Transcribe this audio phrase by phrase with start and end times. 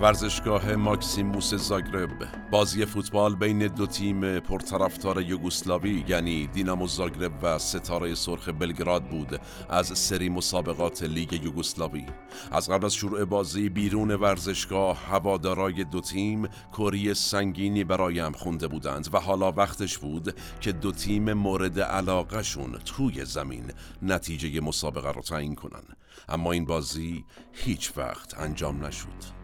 [0.00, 2.28] ورزشگاه ماکسیموس زاگرب.
[2.50, 9.40] بازی فوتبال بین دو تیم پرطرفدار یوگسلاوی یعنی دینامو زاگرب و ستاره سرخ بلگراد بود
[9.70, 12.06] از سری مسابقات لیگ یوگسلاوی.
[12.52, 19.08] از قبل از شروع بازی بیرون ورزشگاه هوادارای دو تیم کری سنگینی برایم خونده بودند
[19.12, 25.54] و حالا وقتش بود که دو تیم مورد علاقهشون توی زمین نتیجه مسابقه رو تعیین
[25.54, 25.84] کنن.
[26.28, 29.35] اما این بازی هیچ وقت انجام نشد.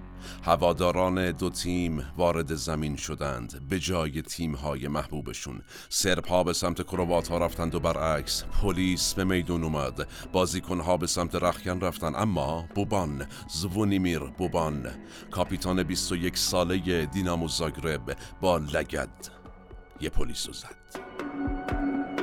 [0.45, 5.63] هواداران دو تیم وارد زمین شدند به جای تیم های محبوبشون.
[5.89, 10.09] سرپ ها به سمت کروات ها رفتند و برعکس پلیس به میدون اومد.
[10.33, 14.91] بازیکن ها به سمت رخکن رفتن اما بوبان زوونیمیر بوبان
[15.31, 19.29] کاپیتان 21 ساله دینامو زاگرب با لگد
[20.01, 22.22] یه پلیس زد.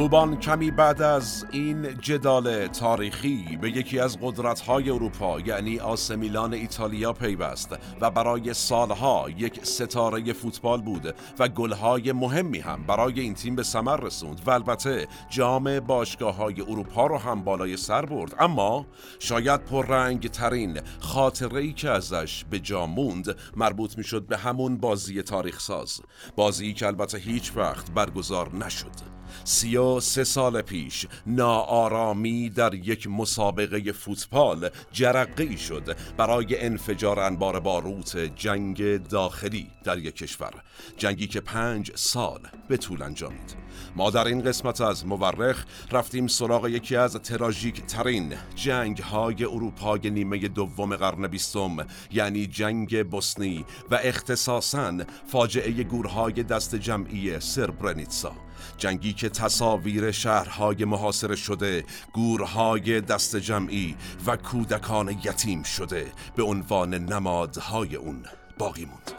[0.00, 7.12] بوبان کمی بعد از این جدال تاریخی به یکی از قدرت‌های اروپا یعنی آسمیلان ایتالیا
[7.12, 13.56] پیوست و برای سالها یک ستاره فوتبال بود و گلهای مهمی هم برای این تیم
[13.56, 18.34] به ثمر رسوند و البته جام باشگاه های اروپا رو هم بالای سر برد.
[18.38, 18.86] اما
[19.18, 25.60] شاید پررنگ ترین خاطره که ازش به جا موند مربوط می‌شد به همون بازی تاریخ
[25.60, 26.00] ساز
[26.36, 29.19] بازی که البته هیچ وقت برگزار نشد.
[29.44, 37.60] سی و سه سال پیش ناآرامی در یک مسابقه فوتبال جرقه شد برای انفجار انبار
[37.60, 40.52] باروت جنگ داخلی در یک کشور
[40.96, 43.56] جنگی که پنج سال به طول انجامید.
[43.96, 50.10] ما در این قسمت از مورخ رفتیم سراغ یکی از تراژیک ترین جنگ های اروپای
[50.10, 58.32] نیمه دوم قرن بیستم یعنی جنگ بوسنی و اختصاصا فاجعه گورهای دست جمعی سربرنیتسا.
[58.78, 66.06] جنگی که تصاویر شهرهای محاصره شده گورهای دست جمعی و کودکان یتیم شده
[66.36, 68.24] به عنوان نمادهای اون
[68.58, 69.12] باقی موند.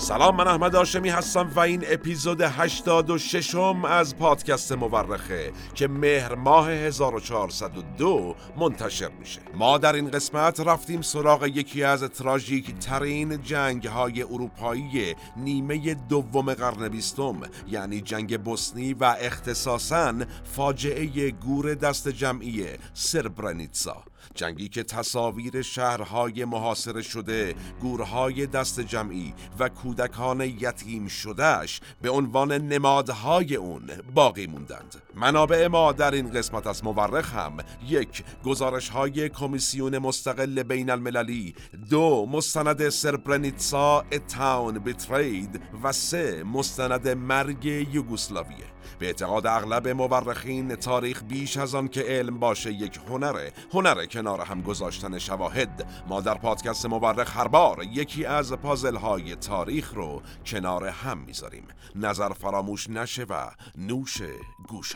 [0.00, 6.34] سلام من احمد آشمی هستم و این اپیزود 86 م از پادکست مورخه که مهر
[6.34, 9.40] ماه 1402 منتشر میشه.
[9.54, 16.54] ما در این قسمت رفتیم سراغ یکی از تراژیک ترین جنگ های اروپایی نیمه دوم
[16.54, 20.14] قرن بیستم یعنی جنگ بوسنی و اختصاصا
[20.44, 24.04] فاجعه گور دست جمعی سربرنیتسا.
[24.38, 32.52] جنگی که تصاویر شهرهای محاصره شده گورهای دست جمعی و کودکان یتیم شدهش به عنوان
[32.52, 35.02] نمادهای اون باقی موندند.
[35.14, 37.56] منابع ما در این قسمت از مورخ هم
[37.88, 41.54] یک گزارش های کمیسیون مستقل بین المللی
[41.90, 51.22] دو مستند سربرنیتسا تاون بیترید و سه مستند مرگ یوگسلاویه به اعتقاد اغلب مورخین تاریخ
[51.22, 55.86] بیش از آن که علم باشه یک هنره هنره کنار هم گذاشتن شواهد.
[56.08, 61.64] ما در پادکست مورخ هر بار یکی از پازل های تاریخ رو کنار هم می‌ذاریم.
[61.94, 64.22] نظر فراموش نشه و نوش
[64.68, 64.94] گوش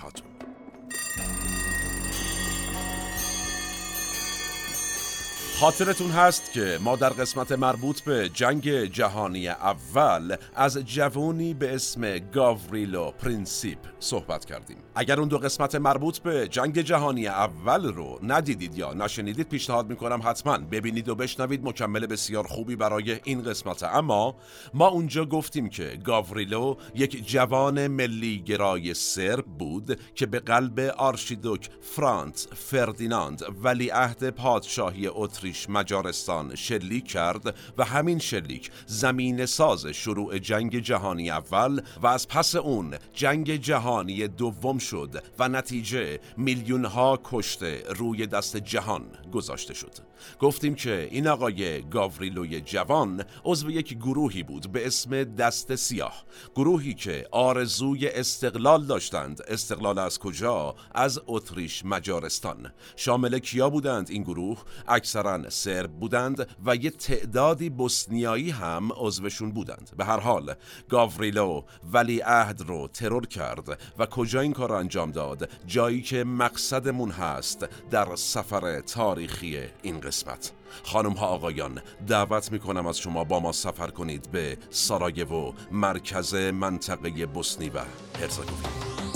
[5.63, 12.19] خاطرتون هست که ما در قسمت مربوط به جنگ جهانی اول از جوانی به اسم
[12.19, 14.77] گاوریلو پرینسیپ صحبت کردیم.
[14.95, 20.21] اگر اون دو قسمت مربوط به جنگ جهانی اول رو ندیدید یا نشنیدید پیشنهاد می‌کنم
[20.25, 23.83] حتما ببینید و بشنوید مکمل بسیار خوبی برای این قسمت.
[23.83, 24.37] اما
[24.75, 31.71] ما اونجا گفتیم که گاوریلو یک جوان ملی گرای سرب بود که به قلب آرشیدوک
[31.81, 40.79] فرانت فردیناند ولیعهد پادشاهی اتریش مجارستان شلیک کرد و همین شلیک زمین ساز شروع جنگ
[40.79, 47.83] جهانی اول و از پس اون جنگ جهانی دوم شد و نتیجه میلیون ها کشته
[47.89, 50.12] روی دست جهان گذاشته شد.
[50.41, 56.25] گفتیم که این آقای گاوریلوی جوان عضو یک گروهی بود به اسم دست سیاه.
[56.55, 59.43] گروهی که آرزوی استقلال داشتند.
[59.49, 62.73] استقلال از کجا؟ از اتریش مجارستان.
[62.97, 69.91] شامل کیا بودند این گروه؟ اکثرا سرب بودند و یه تعدادی بوسنیایی هم عضوشون بودند.
[69.97, 70.55] به هر حال
[70.89, 77.11] گاوریلو ولی عهد رو ترور کرد و کجا این کار انجام داد؟ جایی که مقصدمون
[77.11, 80.53] هست در سفر تاریخی این قسمت.
[80.83, 86.35] خانم ها آقایان دعوت می کنم از شما با ما سفر کنید به سارایوو مرکز
[86.35, 87.79] منطقه بوسنی و
[88.21, 89.12] هرزگوین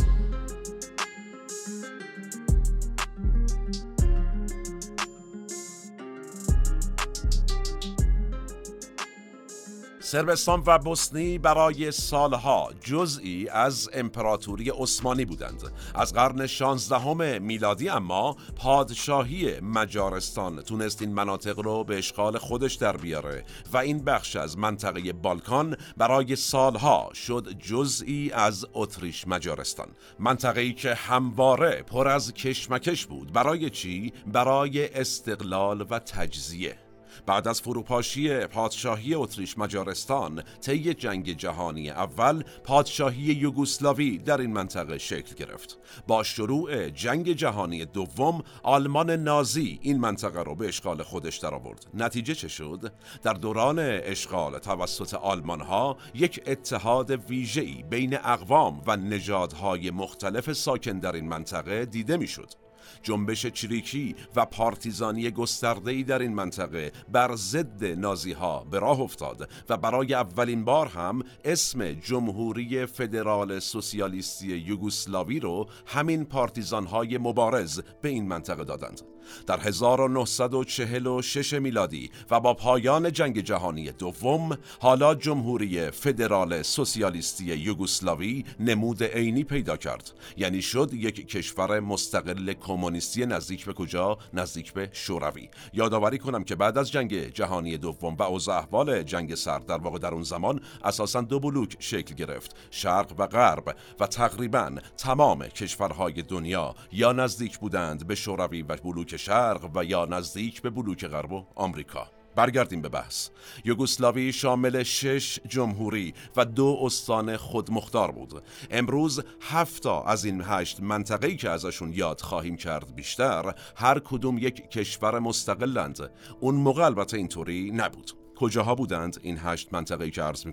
[10.06, 15.62] سربستان و بوسنی برای سالها جزئی از امپراتوری عثمانی بودند.
[15.94, 22.96] از قرن 16 میلادی اما پادشاهی مجارستان تونست این مناطق رو به اشغال خودش در
[22.96, 29.88] بیاره و این بخش از منطقه بالکان برای سالها شد جزئی از اتریش مجارستان.
[30.18, 33.32] منطقه ای که همواره پر از کشمکش بود.
[33.32, 36.85] برای چی؟ برای استقلال و تجزیه.
[37.26, 44.98] بعد از فروپاشی پادشاهی اتریش مجارستان طی جنگ جهانی اول پادشاهی یوگسلاوی در این منطقه
[44.98, 45.78] شکل گرفت.
[46.06, 51.86] با شروع جنگ جهانی دوم آلمان نازی این منطقه را به اشغال خودش درآورد.
[51.94, 52.92] نتیجه چه شد؟
[53.22, 60.98] در دوران اشغال توسط آلمان ها یک اتحاد ویژه‌ای بین اقوام و نژادهای مختلف ساکن
[60.98, 62.65] در این منطقه دیده می‌شد.
[63.06, 69.50] جنبش چریکی و پارتیزانی گسترده‌ای در این منطقه بر ضد نازی ها به راه افتاد
[69.68, 77.80] و برای اولین بار هم اسم جمهوری فدرال سوسیالیستی یوگسلاوی رو همین پارتیزان های مبارز
[78.02, 79.15] به این منطقه دادند.
[79.46, 89.02] در 1946 میلادی و با پایان جنگ جهانی دوم حالا جمهوری فدرال سوسیالیستی یوگسلاوی نمود
[89.02, 90.12] عینی پیدا کرد.
[90.36, 95.48] یعنی شد یک کشور مستقل کمونیستی نزدیک به کجا؟ نزدیک به شوروی.
[95.72, 99.98] یادآوری کنم که بعد از جنگ جهانی دوم و اوضاع احوال جنگ سرد در واقع
[99.98, 106.22] در اون زمان اساسا دو بلوک شکل گرفت شرق و غرب و تقریبا تمام کشورهای
[106.22, 111.32] دنیا یا نزدیک بودند به شوروی و بلوک شرق و یا نزدیک به بلوک غرب
[111.32, 112.10] و آمریکا.
[112.36, 113.28] برگردیم به بحث.
[113.64, 118.42] یوگسلاوی شامل شش جمهوری و دو استان خودمختار بود.
[118.70, 124.70] امروز هفتا از این هشت منطقه‌ای که ازشون یاد خواهیم کرد بیشتر هر کدوم یک
[124.70, 126.10] کشور مستقلند.
[126.40, 128.25] اون موقع البته اینطوری نبود.
[128.36, 130.52] کجاها بودند این هشت منطقه که عرض می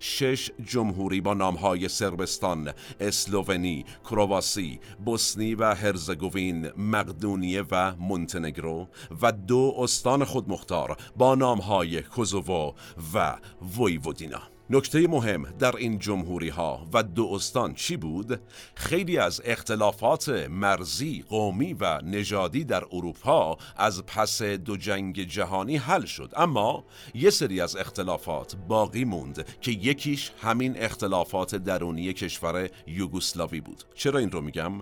[0.00, 8.88] شش جمهوری با نامهای سربستان، اسلوونی، کرواسی، بوسنی و هرزگوین، مقدونیه و مونتنگرو
[9.22, 12.72] و دو استان خودمختار با نامهای کوزوو
[13.14, 13.36] و
[13.78, 18.40] ویودینا نکته مهم در این جمهوری ها و دو استان چی بود؟
[18.74, 26.04] خیلی از اختلافات مرزی، قومی و نژادی در اروپا از پس دو جنگ جهانی حل
[26.04, 26.84] شد اما
[27.14, 34.18] یه سری از اختلافات باقی موند که یکیش همین اختلافات درونی کشور یوگسلاوی بود چرا
[34.18, 34.72] این رو میگم؟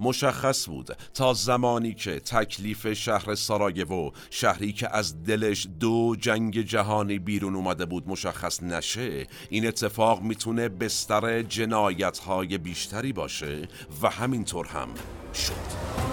[0.00, 7.18] مشخص بود تا زمانی که تکلیف شهر سارایوو شهری که از دلش دو جنگ جهانی
[7.18, 13.68] بیرون اومده بود مشخص نشه این اتفاق می‌تونه بستر جنایت های بیشتری باشه
[14.02, 14.88] و همینطور هم
[15.34, 16.11] شد.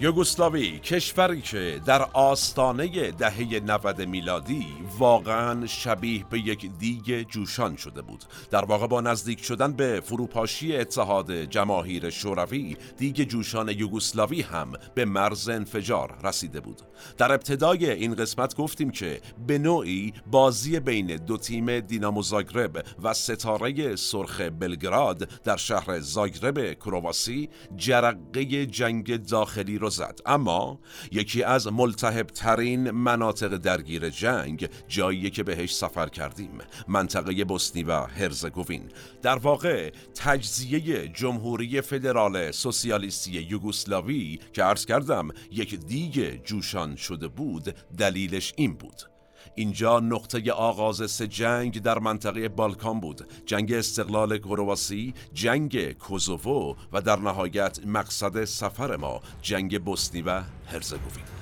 [0.00, 4.66] یوگسلاوی کشوری که در آستانه دهه 90 میلادی
[4.98, 8.24] واقعا شبیه به یک دیگ جوشان شده بود.
[8.50, 15.04] در واقع با نزدیک شدن به فروپاشی اتحاد جماهیر شوروی دیگ جوشان یوگسلاوی هم به
[15.04, 16.82] مرز انفجار رسیده بود.
[17.18, 23.14] در ابتدای این قسمت گفتیم که به نوعی بازی بین دو تیم دینامو زاگرب و
[23.14, 30.20] ستاره سرخ بلگراد در شهر زاگرب کرواسی جرقه جنگ داخلی رو زد.
[30.26, 30.80] اما
[31.12, 36.58] یکی از ملتهب ترین مناطق درگیر جنگ جایی که بهش سفر کردیم.
[36.88, 38.90] منطقه بوسنی و هرزگوین
[39.22, 47.74] در واقع تجزیه جمهوری فدرال سوسیالیستی یوگسلاوی که عرض کردم یک دیگ جوشان شده بود
[47.98, 49.15] دلیلش این بود.
[49.56, 53.26] اینجا نقطه آغاز سه جنگ در منطقه بالکان بود.
[53.46, 61.35] جنگ استقلال کرواسی جنگ کوزوو و در نهایت مقصد سفر ما جنگ بوسنی و هرزگوین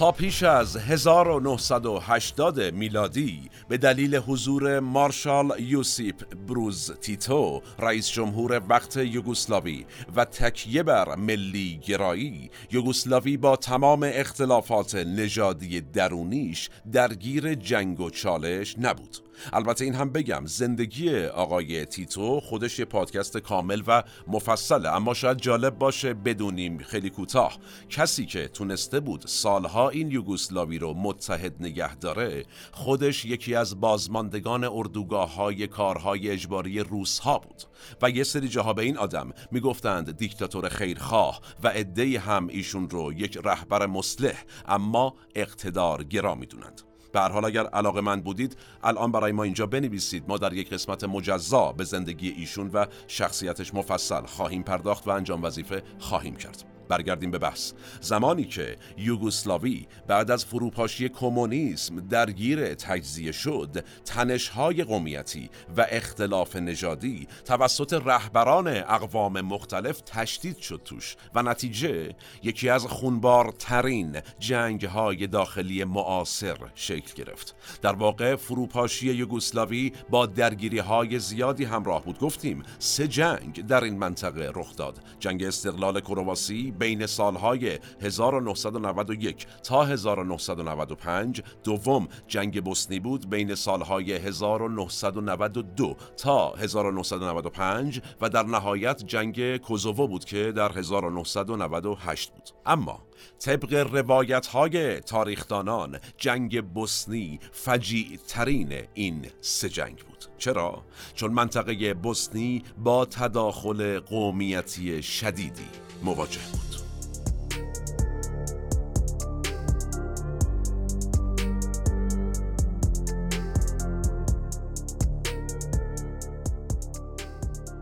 [0.00, 8.96] تا پیش از 1980 میلادی به دلیل حضور مارشال یوسیپ بروز تیتو رئیس جمهور وقت
[8.96, 18.10] یوگسلاوی و تکیه بر ملی گرایی یوگسلاوی با تمام اختلافات نژادی درونیش درگیر جنگ و
[18.10, 19.29] چالش نبود.
[19.52, 25.38] البته این هم بگم زندگی آقای تیتو خودش یه پادکست کامل و مفصله اما شاید
[25.38, 27.58] جالب باشه بدونیم خیلی کوتاه.
[27.88, 34.64] کسی که تونسته بود سالها این یوگوسلاوی رو متحد نگه داره خودش یکی از بازماندگان
[34.64, 37.62] اردوگاه های کارهای اجباری روس ها بود.
[38.02, 43.12] و یه سری جاها به این آدم می‌گفتند دیکتاتور خیرخواه و عده هم ایشون رو
[43.12, 49.32] یک رهبر مصلح اما اقتدار گرا می‌دونند به حال اگر علاقه من بودید الان برای
[49.32, 50.24] ما اینجا بنویسید.
[50.28, 55.44] ما در یک قسمت مجزا به زندگی ایشون و شخصیتش مفصل خواهیم پرداخت و انجام
[55.44, 56.69] وظیفه خواهیم کرد.
[56.90, 57.72] برگردیم به بحث.
[58.00, 67.28] زمانی که یوگسلاوی بعد از فروپاشی کمونیسم درگیر تجزیه شد تنشهای قومیتی و اختلاف نژادی
[67.44, 75.84] توسط رهبران اقوام مختلف تشدید شد توش و نتیجه یکی از خونبارترین جنگ های داخلی
[75.84, 77.54] معاصر شکل گرفت.
[77.82, 82.18] در واقع فروپاشی یوگسلاوی با درگیری های زیادی همراه بود.
[82.18, 84.98] گفتیم سه جنگ در این منطقه رخ داد.
[85.20, 95.96] جنگ استقلال کرواسی بین سالهای 1991 تا 1995 دوم جنگ بوسنی بود بین سالهای 1992
[96.16, 102.48] تا 1995 و در نهایت جنگ کوزوو بود که در 1998 بود.
[102.66, 103.02] اما
[103.38, 110.24] طبق روایت های تاریخدانان جنگ بوسنی فجیع ترین این سه جنگ بود.
[110.38, 110.84] چرا؟
[111.14, 115.89] چون منطقه بوسنی با تداخل قومیتی شدیدی.
[116.02, 116.79] مواجه بود.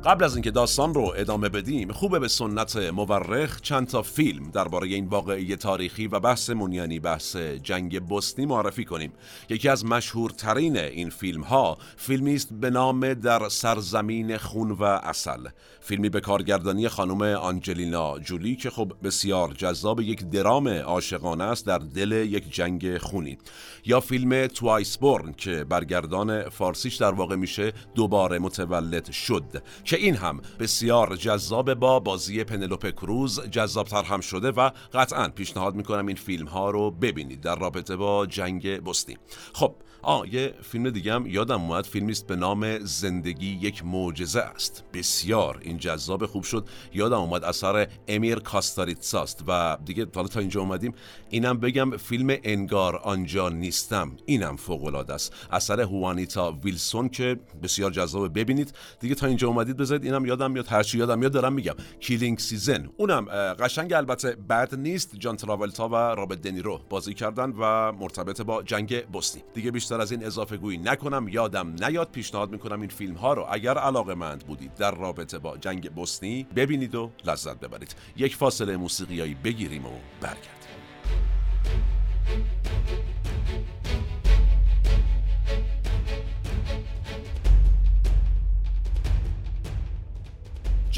[0.09, 4.87] قبل از اینکه داستان رو ادامه بدیم خوبه به سنت مورخ چند تا فیلم درباره
[4.87, 9.13] این واقعی تاریخی و بحثمون یعنی بحث جنگ بوسنی معرفی کنیم.
[9.49, 15.49] یکی از مشهورترین این فیلم ها فیلمی است به نام در سرزمین خون و اصل
[15.81, 21.79] فیلمی به کارگردانی خانم آنجلینا جولی که خب بسیار جذاب یک درام عاشقانه است در
[21.79, 23.39] دل یک جنگ خونی.
[23.85, 30.15] یا فیلم توایس بورن که برگردان فارسیش در واقع میشه دوباره متولد شد که این
[30.15, 30.41] هم.
[30.59, 36.47] بسیار جذاب با بازی پنلوپ کروز جذابتر هم شده و قطعا پیشنهاد می‌کنم این فیلم
[36.47, 39.17] ها رو ببینید در رابطه با جنگ بوسنی
[39.53, 41.85] خب آه یه فیلم دیگه هم یادم اومد.
[41.85, 44.85] فیلمی است به نام زندگی یک معجزه است.
[44.93, 45.59] بسیار.
[45.63, 46.69] این جذاب خوب شد.
[46.95, 50.95] یادم اومد اثر امیر کاستاریتساست و دیگه حالا تا اینجا اومدیم.
[51.31, 54.17] اینم بگم فیلم انگار آنجا نیستم.
[54.27, 55.35] اینم فوق العاده است.
[55.51, 58.39] اثر هوانیتا ویلسون که بسیار جذاب.
[58.39, 58.73] ببینید.
[59.01, 60.05] دیگه تا اینجا اومدید بذارید.
[60.05, 60.67] اینم یادم میاد.
[60.67, 61.75] هرچی یادم میاد دارم میگم.
[62.01, 62.89] Killing Season.
[62.97, 63.25] اونم
[63.55, 65.17] قشنگ البته بد نیست.
[65.19, 69.43] جان تراولتا و رابرت دنیرو بازی کردن و مرتبط با جنگ بوسنی.
[69.55, 73.47] دیگه بیشتر از این اضافه گویی نکنم یادم نیاد پیشنهاد می‌کنم این فیلم ها رو
[73.51, 77.95] اگر علاقه مند بودید در رابطه با جنگ بوسنی ببینید و لذت ببرید.
[78.17, 79.91] یک فاصله موسیقیایی بگیریم و
[80.21, 80.58] برگردیم.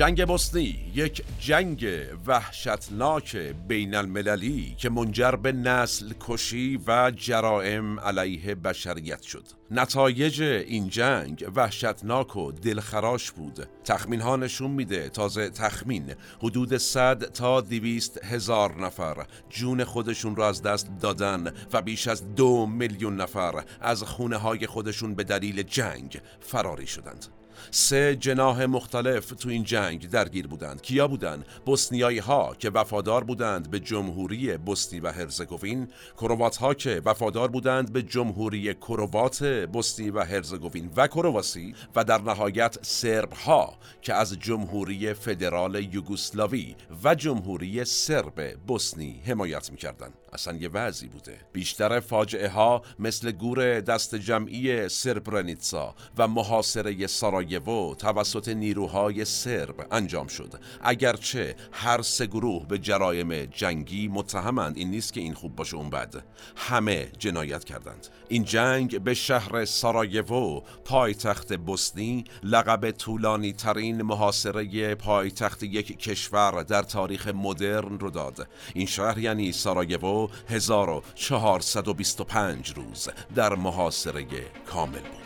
[0.01, 1.87] جنگ بوسنی یک جنگ
[2.27, 3.37] وحشتناک
[3.69, 9.45] بین المللی که منجر به نسل کشی و جرائم علیه بشریت شد.
[9.71, 13.69] نتایج این جنگ وحشتناک و دلخراش بود.
[13.85, 20.49] تخمین ها نشون میده تازه تخمین حدود 100 تا 200 هزار نفر جون خودشون را
[20.49, 25.63] از دست دادن و بیش از دو میلیون نفر از خونه های خودشون به دلیل
[25.63, 27.40] جنگ فراری شدند.
[27.71, 30.83] سه جناح مختلف تو این جنگ درگیر بودند.
[30.83, 37.03] کیا بودند؟ بوسنیایی ها که وفادار بودند به جمهوری بوسنی و هرزگوین کروات ها که
[37.05, 43.75] وفادار بودند به جمهوری کروات بوسنی و هرزگوین و کرواسی و در نهایت سرب ها
[44.03, 50.20] که از جمهوری فدرال یوگسلاوی و جمهوری سرب بوسنی حمایت می‌کردند.
[50.33, 51.39] اصلا یه وضعی بوده.
[51.53, 60.27] بیشتر فاجعه ها مثل گور دست جمعی سربرنیتسا و محاصره سارایوو توسط نیروهای سرب انجام
[60.27, 60.55] شد.
[60.81, 65.91] اگرچه هر سه گروه به جرایم جنگی متهمند این نیست که این خوب باشه اون
[65.91, 66.25] بد
[66.57, 68.07] همه جنایت کردند.
[68.29, 76.83] این جنگ به شهر سارایوو پایتخت بوسنی لقب طولانی ترین محاصره پایتخت یک کشور در
[76.83, 78.49] تاریخ مدرن رو داد.
[78.75, 84.27] این شهر یعنی سارایوو 1425 روز در محاصره
[84.67, 85.21] کامل بود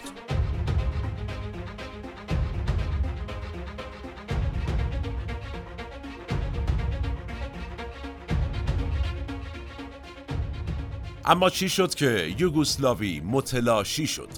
[11.26, 14.28] اما چی شد که یوگوسلاوی متلاشی شد؟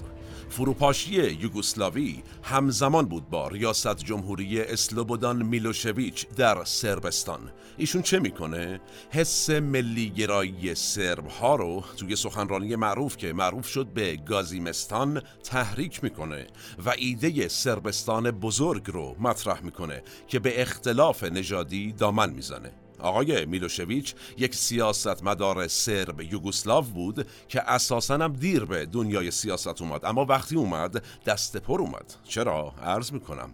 [0.49, 7.39] فروپاشی یوگوسلاوی همزمان بود با ریاست جمهوری اسلوبودان میلوشویچ در سربستان
[7.79, 8.79] ایشون چه می‌کنه؟
[9.09, 16.03] حس ملی گرایی سرب ها رو توی سخنرانی معروف که معروف شد به گازیمستان تحریک
[16.03, 16.47] می‌کنه
[16.85, 24.15] و ایده سربستان بزرگ رو مطرح می‌کنه که به اختلاف نژادی دامن می‌زنه آقای میلوشویچ
[24.37, 30.25] یک سیاست مدار سرب یوگوسلاو بود که اساسا هم دیر به دنیای سیاست اومد اما
[30.25, 33.53] وقتی اومد دست پر اومد چرا؟ عرض می‌کنم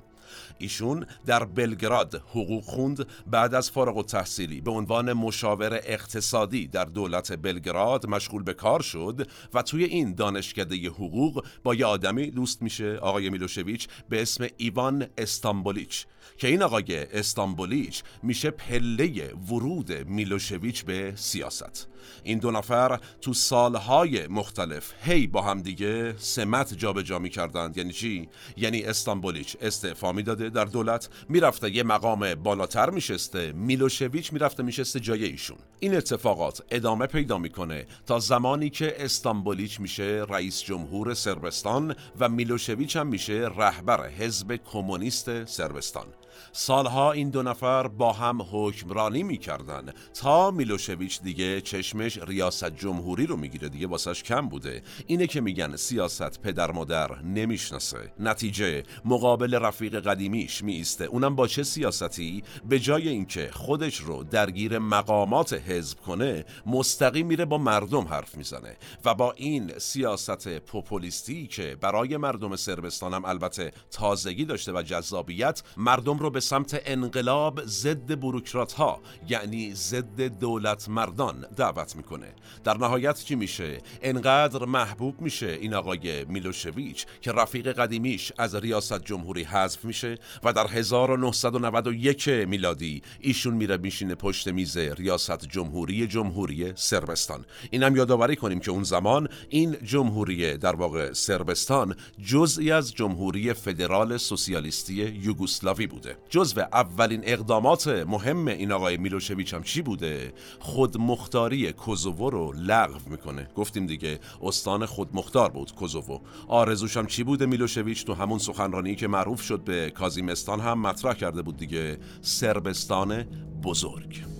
[0.58, 4.62] ایشون در بلگراد حقوق خوند بعد از فارغ التحصیلی.
[4.62, 10.90] به عنوان مشاور اقتصادی در دولت بلگراد مشغول به کار شد و توی این دانشکده
[10.90, 16.06] حقوق با یه آدمی دوست میشه آقای میلوشویچ به اسم ایوان استانبولیچ.
[16.38, 21.88] که این آقای استانبولیچ میشه پله ورود میلوشویچ به سیاست.
[22.24, 27.78] این دو نفر تو سالهای مختلف هی با هم دیگه سمت جابجا می‌کردند.
[27.78, 33.52] یعنی چی؟ یعنی استانبولیچ استعفا می‌داده در دولت می‌رفته یه مقام بالاتر میشسته.
[33.52, 35.58] میلوشویچ می‌رفته میشسته جای ایشون.
[35.80, 42.96] این اتفاقات ادامه پیدا می‌کنه تا زمانی که استانبولیچ میشه رئیس جمهور سربستان و میلوشویچ
[42.96, 46.06] هم میشه رهبر حزب کمونیست سربستان.
[46.52, 49.94] سالها این دو نفر با هم حکمرانی می‌کردن.
[50.13, 54.82] تا میلوشویچ دیگه چشمش ریاست جمهوری رو می‌گیره دیگه واسش کم بوده.
[55.08, 58.13] اینه که میگن سیاست پدر مادر نمی‌شناسه.
[58.20, 61.06] نتیجه مقابل رفیق قدیمیش میایسته.
[61.06, 67.46] اونم با چه سیاستی؟ به جای اینکه خودش رو درگیر مقامات حزب کنه مستقیم میره
[67.46, 68.78] با مردم حرف می‌زنه.
[69.06, 76.18] و با این سیاست پوپولیستی که برای مردم سربستانم البته تازگی داشته و جذابیت مردم
[76.18, 82.34] رو به سمت انقلاب ضد بروکرات ها یعنی ضد دولت مردان دعوت می‌کنه.
[82.63, 89.04] در نهایت چی میشه؟ انقدر محبوب میشه این آقای میلوشویچ که رفیق قدیمیش از ریاست
[89.04, 96.74] جمهوری حذف میشه و در 1991 میلادی ایشون میره میشینه پشت میز ریاست جمهوری جمهوری
[96.75, 97.46] سربستان.
[97.72, 104.17] اینم یادآوری کنیم که اون زمان این جمهوری در واقع سربستان جزئی از جمهوری فدرال
[104.17, 106.12] سوسیالیستی یوگسلاوی بوده.
[106.30, 113.49] جزو اولین اقدامات مهم این آقای میلوشویچ هم چی بوده؟ خودمختاری کوزوو رو لغو می‌کنه.
[113.56, 116.19] گفتیم دیگه استان خودمختار بود کوزوو.
[116.47, 121.13] آرزوش هم چی بوده میلوشویچ؟ تو همون سخنرانی که معروف شد به کازیمستان هم مطرح
[121.13, 121.97] کرده بود دیگه.
[122.21, 123.23] سربستان
[123.63, 124.33] بزرگ.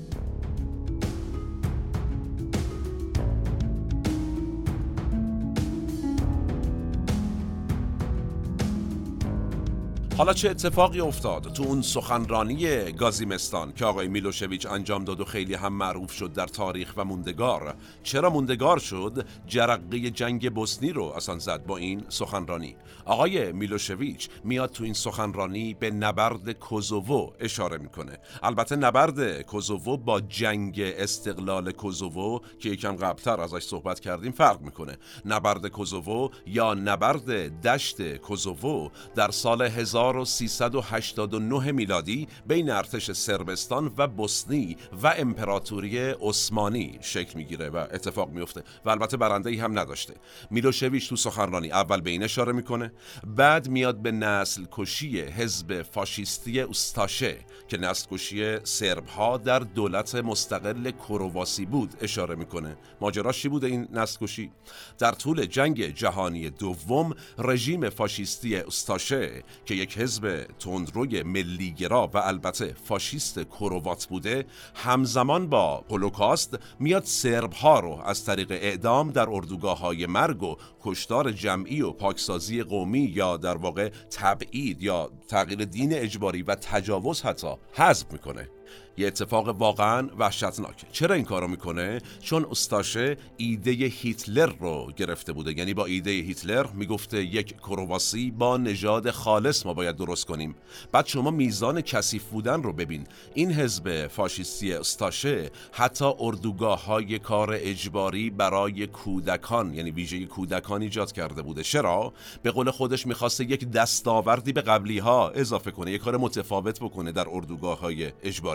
[10.18, 15.54] حالا چه اتفاقی افتاد؟ تو اون سخنرانی گازیمستان که آقای میلوشویچ انجام داد و خیلی
[15.54, 17.76] هم معروف شد در تاریخ و موندگار.
[18.04, 22.76] چرا موندگار شد؟ جرقه جنگ بوسنی رو اصلا زد با این سخنرانی.
[23.06, 28.18] آقای میلوشویچ میاد تو این سخنرانی به نبرد کوزوو اشاره می‌کنه.
[28.44, 34.98] البته نبرد کوزوو با جنگ استقلال کوزوو که یکم قبلتر ازش صحبت کردیم فرق می‌کنه.
[35.26, 39.62] نبرد کوزوو یا نبرد دشت کوزوو در سال
[40.04, 48.64] 1389 میلادی بین ارتش سربستان و بوسنی و امپراتوری عثمانی شکل می‌گیره و اتفاق میفته
[48.86, 50.14] و البته برنده ای هم نداشته.
[50.52, 52.92] میلوشویچ تو سخنرانی اول به این اشاره می‌کنه
[53.28, 57.38] بعد میاد به نسل کشی حزب فاشیستی استاشه
[57.68, 62.78] که نسل کشی سرب ها در دولت مستقل کرواسی بود اشاره می‌کنه.
[63.02, 64.52] ماجراش چی بوده این نسل کشی؟
[65.00, 72.76] در طول جنگ جهانی دوم رژیم فاشیستی استاشه که یک حزب تندروی ملیگرا و البته
[72.84, 79.80] فاشیست کروات بوده همزمان با هولوکاست میاد سرب ها رو از طریق اعدام در اردوگاه
[79.80, 85.94] های مرگ و کشتار جمعی و پاکسازی قومی یا در واقع تبعید یا تغییر دین
[85.94, 88.50] اجباری و تجاوز حتی حذف می‌کنه.
[88.98, 90.86] یه اتفاق واقعا وحشتناک.
[90.92, 95.58] چرا این کارو می‌کنه؟ چون استاشه ایده هیتلر رو گرفته بوده.
[95.58, 100.56] یعنی با ایده هیتلر می‌گفته یک کرواسی با نژاد خالص ما باید درست کنیم.
[100.92, 103.08] بعد شما میزان کثیف بودن رو ببین.
[103.34, 111.12] این حزب فاشیستی استاشه حتی اردوگاه های کار اجباری برای کودکان یعنی ویژه کودکان ایجاد
[111.12, 111.64] کرده بوده.
[111.64, 116.80] چرا؟ به قول خودش می‌خواسته یک دستاوردی به قبلی ها اضافه کنه یک کار متفاوت
[116.80, 118.53] بکنه در اردوگاه های اجباری.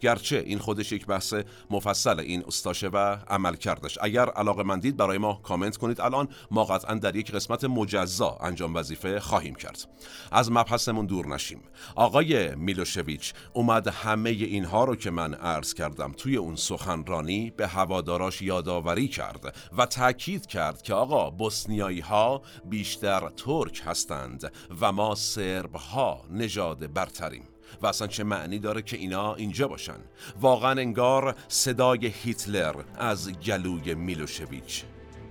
[0.00, 1.34] گرچه این خودش یک بحث
[1.70, 3.98] مفصل این استاشه و عمل کردش.
[4.00, 8.74] اگر علاقه مندید برای ما کامنت کنید الان ما قطعا در یک قسمت مجزا انجام
[8.74, 9.88] وظیفه خواهیم کرد.
[10.32, 11.60] از مبحثمون دور نشیم.
[11.94, 18.42] آقای میلوشویچ اومد همه اینها رو که من عرض کردم توی اون سخنرانی به هواداراش
[18.42, 25.74] یادآوری کرد و تاکید کرد که آقا بوسنیایی ها بیشتر ترک هستند و ما سرب
[25.74, 27.49] ها نژاد برتریم.
[27.82, 29.98] و اصلا چه معنی داره که اینا اینجا باشن.
[30.40, 34.84] واقعا انگار صدای هیتلر از گلوی میلوشویچ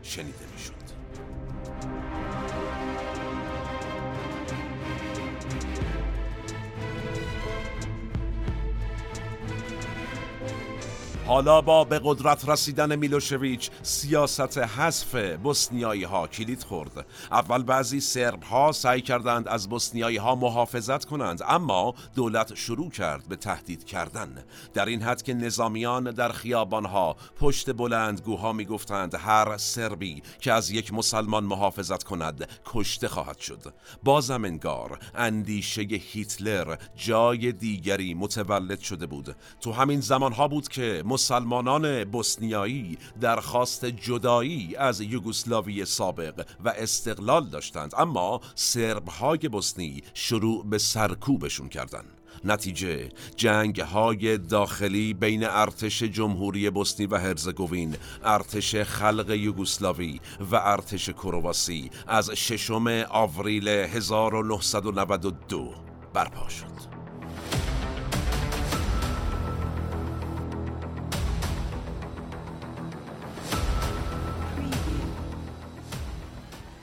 [0.03, 0.73] شنیده می‌شد.
[11.29, 17.05] حالا با به قدرت رسیدن میلوشویچ سیاست حذف بوسنیایی ها کلید خورد.
[17.31, 23.27] اول بعضی سرب ها سعی کردند از بوسنیایی ها محافظت کنند اما دولت شروع کرد
[23.27, 24.43] به تهدید کردن.
[24.73, 30.71] در این حد که نظامیان در خیابان ها پشت بلندگوها می‌گفتند هر سربی که از
[30.71, 33.73] یک مسلمان محافظت کند کشته خواهد شد.
[34.03, 39.35] بازم انگار اندیشه هیتلر جای دیگری متولد شده بود.
[39.61, 47.49] تو همین زمان ها بود که مسلمانان بوسنیایی درخواست جدایی از یوگسلاوی سابق و استقلال
[47.49, 52.05] داشتند اما سربهای بوسنی شروع به سرکوبشون کردند.
[52.45, 60.19] نتیجه جنگ های داخلی بین ارتش جمهوری بوسنی و هرزگوین ارتش خلق یوگسلاوی
[60.51, 65.73] و ارتش کرواسی از ششم آوریل 1992
[66.13, 66.98] برپا شد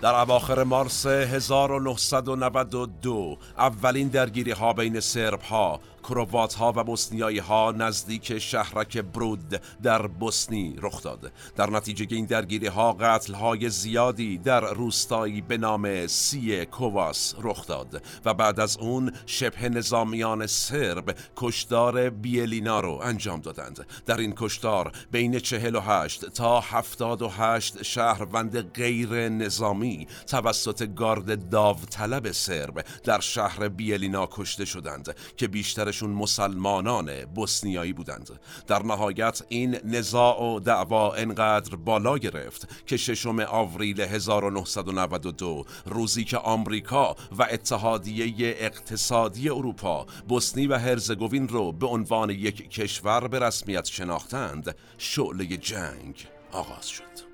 [0.06, 7.72] در اواخر مارس 1992 اولین درگیری ها بین سرب ها کروات ها و بوسنیایی ها
[7.72, 11.32] نزدیک شهرک برود در بوسنی رخ داد.
[11.56, 17.66] در نتیجه این درگیری ها قتل های زیادی در روستایی به نام سی کوواس رخ
[17.66, 23.86] داد و بعد از اون شبه نظامیان سرب کشدار بیلینا رو انجام دادند.
[24.06, 33.20] در این کشدار بین 48 تا 78 شهروند غیر نظامی توسط گارد داوطلب سرب در
[33.20, 38.30] شهر بیلینا کشته شدند که بیشتر مسلمانان بوسنیایی بودند.
[38.66, 46.38] در نهایت این نزاع و دعوا انقدر بالا گرفت که ششم آوریل 1992 روزی که
[46.38, 53.84] آمریکا و اتحادیه اقتصادی اروپا بوسنی و هرزگوین رو به عنوان یک کشور به رسمیت
[53.84, 57.25] شناختند شعله جنگ آغاز شد.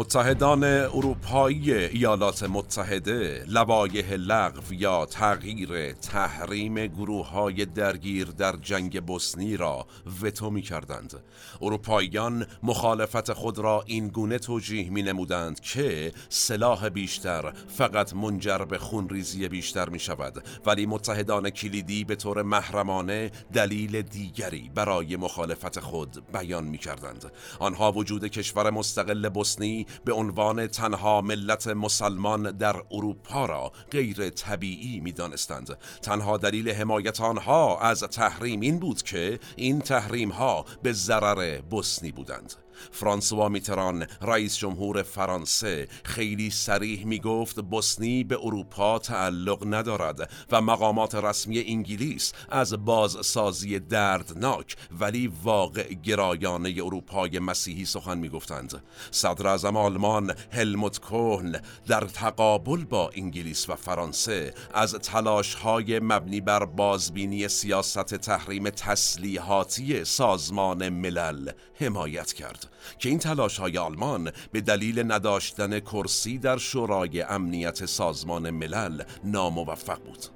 [0.00, 9.56] متحدان اروپایی ایالات متحده لوایح لغو یا تغییر تحریم گروه های درگیر در جنگ بوسنی
[9.56, 9.86] را
[10.22, 11.22] وتو می کردند
[11.62, 18.78] اروپاییان مخالفت خود را این گونه توجیه می نمودند که سلاح بیشتر فقط منجر به
[18.78, 26.32] خونریزی بیشتر می شود ولی متحدان کلیدی به طور محرمانه دلیل دیگری برای مخالفت خود
[26.32, 33.46] بیان می کردند آنها وجود کشور مستقل بوسنی به عنوان تنها ملت مسلمان در اروپا
[33.46, 35.78] را غیر طبیعی می دانستند.
[36.02, 42.12] تنها دلیل حمایت آنها از تحریم این بود که این تحریم ها به ضرر بوسنی
[42.12, 42.54] بودند
[42.90, 45.88] فرانسوا میتران رئیس جمهور فرانسه.
[46.04, 53.78] خیلی سریح می گفت بوسنی به اروپا تعلق ندارد و مقامات رسمی انگلیس از بازسازی
[53.78, 62.00] دردناک ولی واقع گرایانه اروپای مسیحی سخن می گفتند صدر اعظم آلمان هلموت کوهن در
[62.00, 70.88] تقابل با انگلیس و فرانسه از تلاش های مبنی بر بازبینی سیاست تحریم تسلیحاتی سازمان
[70.88, 72.69] ملل حمایت کرد.
[72.98, 79.98] که این تلاش های آلمان به دلیل نداشتن کرسی در شورای امنیت سازمان ملل ناموفق
[80.02, 80.26] بود.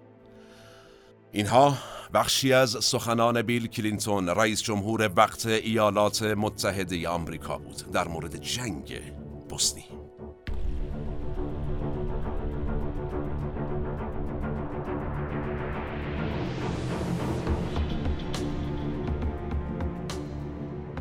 [1.33, 1.79] اینها
[2.15, 9.01] بخشی از سخنان بیل کلینتون رئیس جمهور وقت ایالات متحده آمریکا بود در مورد جنگ
[9.49, 10.04] بوسنی.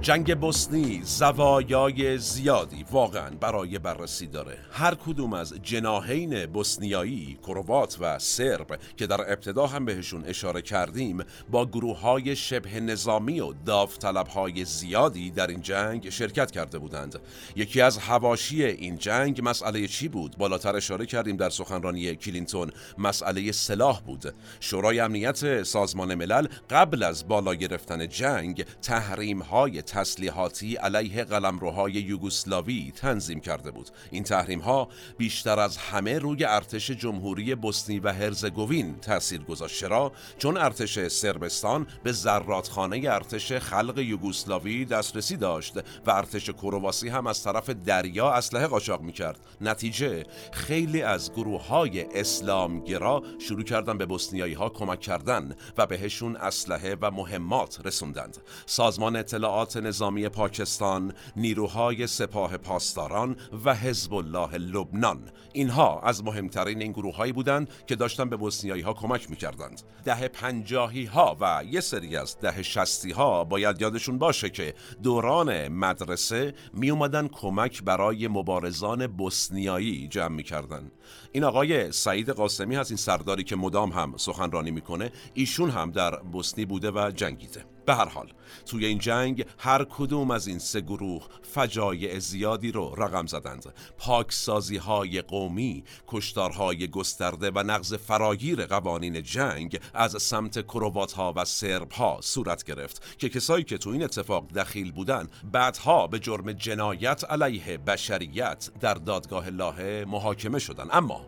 [0.04, 4.58] جنگ بوسنی زوایای زیادی واقعا برای بررسی داره.
[4.72, 11.24] هر کدوم از جناهین بوسنیایی کروات و سرب که در ابتدا هم بهشون اشاره کردیم
[11.52, 17.20] با گروه های شبه نظامی و داوطلب های زیادی در این جنگ شرکت کرده بودند.
[17.56, 22.72] یکی از هواشی این جنگ مسئله چی بود؟ بالاتر اشاره کردیم در سخنرانی کلینتون.
[22.98, 24.34] مسئله سلاح بود.
[24.60, 32.92] شورای امنیت سازمان ملل قبل از بالا گرفتن جنگ تحریم های تسلیحاتی علیه قلمروهای یوگسلاوی
[32.96, 33.90] تنظیم کرده بود.
[34.12, 39.80] این تحریم ها بیشتر از همه روی ارتش جمهوری بوسنی و هرزگوین تاثیر گذاشت.
[39.80, 47.28] چرا؟ چون ارتش سربستان به زراتخانه ارتش خلق یوگسلاوی دسترسی داشت و ارتش کرواسی هم
[47.28, 49.40] از طرف دریا اسلحه قاچاق می‌کرد.
[49.62, 56.36] نتیجه خیلی از گروه های اسلامگرا شروع کردن به بوسنیایی ها کمک کردن و بهشون
[56.36, 58.38] اسلحه و مهمات رسوندند.
[58.66, 65.30] سازمان اطلاعات نظامی پاکستان، نیروهای سپاه پاسداران و حزب الله لبنان.
[65.54, 69.82] اینها از مهمترین این گروههایی بودند که داشتن به بوسنیایی ها کمک می‌کردند.
[70.06, 75.68] ده پنجاهی ها و یه سری از ده شستی ها باید یادشون باشه که دوران
[75.68, 80.92] مدرسه می اومدن کمک برای مبارزان بوسنیایی جمع می‌کردن.
[81.32, 86.16] این آقای سعید قاسمی هست این سرداری که مدام هم سخنرانی می‌کنه ایشون هم در
[86.16, 87.73] بوسنی بوده و جنگیده.
[87.86, 88.34] به هر حال
[88.66, 93.74] توی این جنگ هر کدوم از این سه گروه فجایع زیادی رو رقم زدند.
[93.98, 101.46] پاکسازی های قومی کشتارهای گسترده و نقض فراگیر قوانین جنگ از سمت کروات ها و
[101.46, 106.52] سرب ها صورت گرفت که کسایی که تو این اتفاق دخیل بودن بعدها به جرم
[106.52, 110.88] جنایت علیه بشریت در دادگاه لاهه محاکمه شدن.
[110.92, 111.26] اما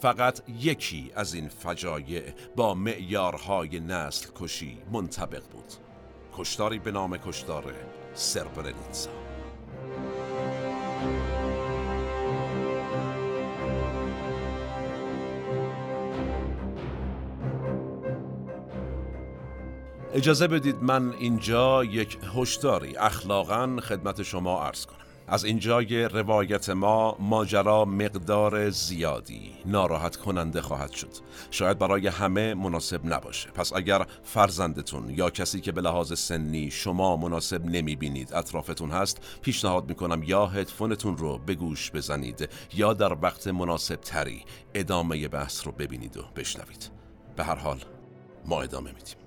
[0.00, 2.22] فقط یکی از این فجایع
[2.56, 5.83] با معیارهای نسل کشی منطبق بود.
[6.38, 7.64] کشتاری به نام کشتار
[8.14, 9.10] سربرنیتسا.
[20.14, 25.03] اجازه بدید من اینجا یک هشداری اخلاقا خدمت شما عرض کنم.
[25.28, 31.10] از اینجای روایت ما ماجرا مقدار زیادی ناراحت کننده خواهد شد.
[31.50, 33.50] شاید برای همه مناسب نباشه.
[33.50, 39.20] پس اگر فرزندتون یا کسی که به لحاظ سنی شما مناسب نمی بینید اطرافتون هست
[39.42, 45.66] پیشنهاد می‌کنم یا هدفونتون رو به گوش بزنید یا در وقت مناسب تری ادامه بحث
[45.66, 46.90] رو ببینید و بشنوید.
[47.36, 47.78] به هر حال
[48.46, 49.23] ما ادامه میدیم.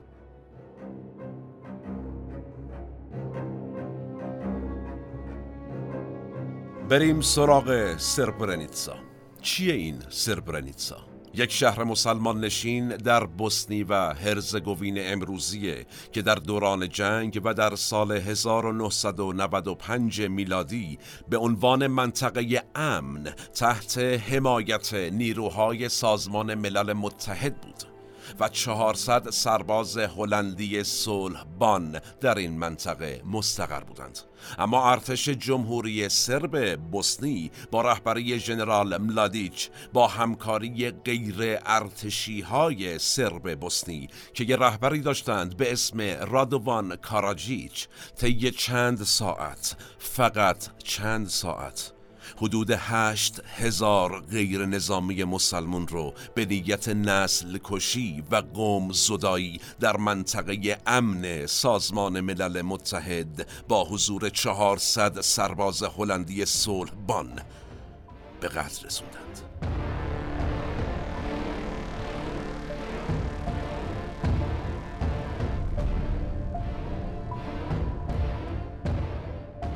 [6.90, 8.96] بریم سراغ سربرنیتسا
[9.42, 10.98] چیه این سربرنیتسا؟
[11.34, 17.76] یک شهر مسلمان نشین در بوسنی و هرزگوین امروزیه که در دوران جنگ و در
[17.76, 27.97] سال 1995 میلادی به عنوان منطقه امن تحت حمایت نیروهای سازمان ملل متحد بود
[28.40, 34.20] و 400 سرباز هلندی صلحبان در این منطقه مستقر بودند.
[34.58, 43.60] اما ارتش جمهوری سرب بوسنی با رهبری ژنرال ملادیچ با همکاری غیر ارتشی های سرب
[43.60, 51.94] بوسنی که یه رهبری داشتند به اسم رادوان کاراجیچ طی چند ساعت فقط چند ساعت
[52.38, 59.98] حدود هشت هزار غیر نظامی مسلمون رو به نیت نسل کشی و قوم زدایی در
[59.98, 67.42] منطقه امن سازمان ملل متحد با حضور چهارصد سرباز هلندی صلح بان
[68.42, 69.42] به قتل رسوندند.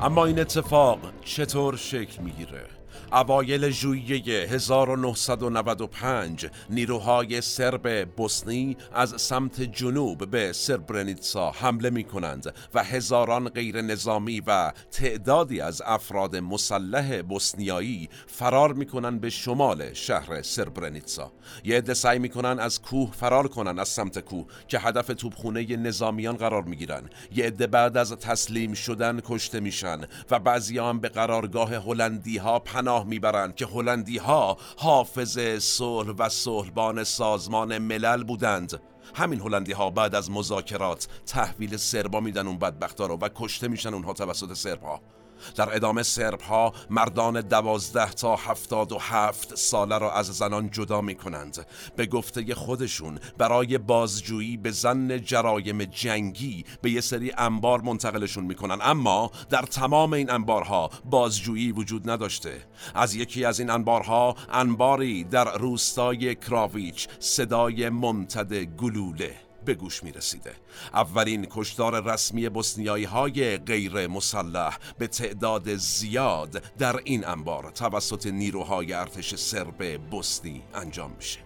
[0.02, 2.66] اما این اتفاق چطور شکل می‌گیره؟
[3.12, 12.84] اوایل ژوئیه 1995 نیروهای سرب بوسنی از سمت جنوب به سربرنیتسا حمله می کنند و
[12.84, 20.42] هزاران غیر نظامی و تعدادی از افراد مسلح بوسنیایی فرار می کنند به شمال شهر
[20.42, 21.32] سربرنیتسا.
[21.64, 25.76] یه عده سعی می کنند از کوه فرار کنند از سمت کوه که هدف توپخونه
[25.76, 27.02] نظامیان قرار می گیرن
[27.34, 32.58] یه عده بعد از تسلیم شدن کشته میشن و بعضی هم به قرارگاه هلندی ها
[32.58, 38.80] پناه می‌برند که هلندی ها حافظ صلح و صلحبان سازمان ملل بودند.
[39.14, 43.94] همین هلندی ها بعد از مذاکرات تحویل سربا میدن اون بدبختا رو و کشته میشن
[43.94, 45.00] اونها توسط سربا
[45.54, 51.00] در ادامه سرب ها مردان دوازده تا هفتاد و هفت ساله را از زنان جدا
[51.00, 57.80] می کنند به گفته خودشون برای بازجویی به زن جرایم جنگی به یه سری انبار
[57.80, 58.78] منتقلشون می‌کنن.
[58.82, 62.64] اما در تمام این انبارها بازجویی وجود نداشته.
[62.94, 69.51] از یکی از این انبارها انباری در روستای کراویچ صدای ممتد گلوله.
[69.64, 70.52] به گوش می رسیده.
[70.94, 78.92] اولین کشتار رسمی بسنیایی های غیر مسلح به تعداد زیاد در این انبار توسط نیروهای
[78.92, 81.38] ارتش سرب بوسنی انجام میشه.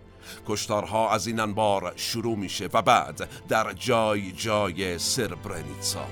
[0.46, 6.06] کشتارها از این انبار شروع میشه و بعد در جای جای سربرنیتسا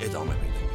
[0.00, 0.69] ادامه میده.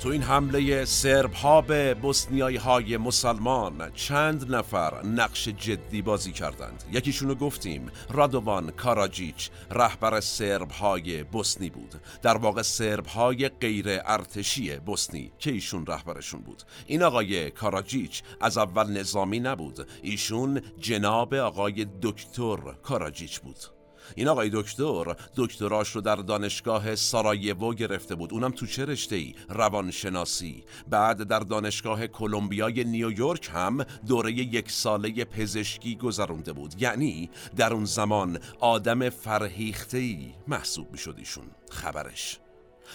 [0.00, 6.84] تو این حمله سرب ها به بسنیایی های مسلمان چند نفر نقش جدی بازی کردند.
[6.92, 11.94] یکیشونو گفتیم رادوان کاراجیچ رهبر سرب های بوسنی بود.
[12.22, 16.62] در واقع سرب های غیر ارتشی بوسنی که ایشون رهبرشون بود.
[16.86, 19.88] این آقای کاراجیچ از اول نظامی نبود.
[20.02, 23.79] ایشون جناب آقای دکتر کاراجیچ بود.
[24.14, 28.32] این آقای دکتر دکتراش رو در دانشگاه سارایوو گرفته بود.
[28.32, 30.64] اونم تو چه رشته ای روانشناسی.
[30.90, 36.82] بعد در دانشگاه کلمبیای نیویورک هم دوره یک ساله پزشکی گذرونده بود.
[36.82, 41.44] یعنی در اون زمان آدم فرهیخته ای محسوب می‌شد ایشون.
[41.70, 42.38] خبرش.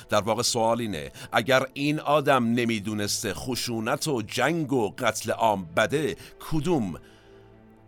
[0.09, 6.15] در واقع سوال اینه اگر این آدم نمی‌دونسته خشونت و جنگ و قتل عام بده
[6.51, 6.95] کدوم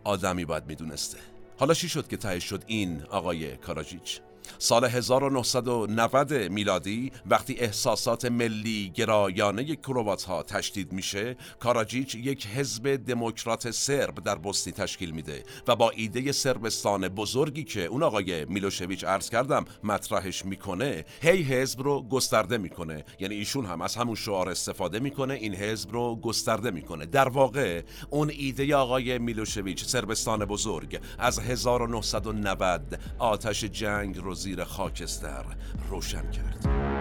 [0.04, 1.18] آدمی باید می‌دونسته؟
[1.58, 4.20] حالا چی شد که تهش شد این آقای کاراجیچ؟
[4.58, 13.70] سال 1990 میلادی وقتی احساسات ملی گرایانه کروات ها تشدید میشه کاراجیچ یک حزب دموکرات
[13.70, 19.30] سرب در بوسنی تشکیل میده و با ایده سربستان بزرگی که اون آقای میلوشویچ عرض
[19.30, 23.04] کردم مطرحش می‌کنه هی حزب رو گسترده می‌کنه.
[23.20, 27.06] یعنی ایشون هم از همون شعار استفاده می‌کنه این حزب رو گسترده می‌کنه.
[27.06, 35.44] در واقع اون ایده آقای میلوشویچ سربستان بزرگ از 1990 آتش جنگ رو زیر خاکستر
[35.90, 36.97] روشن کرد.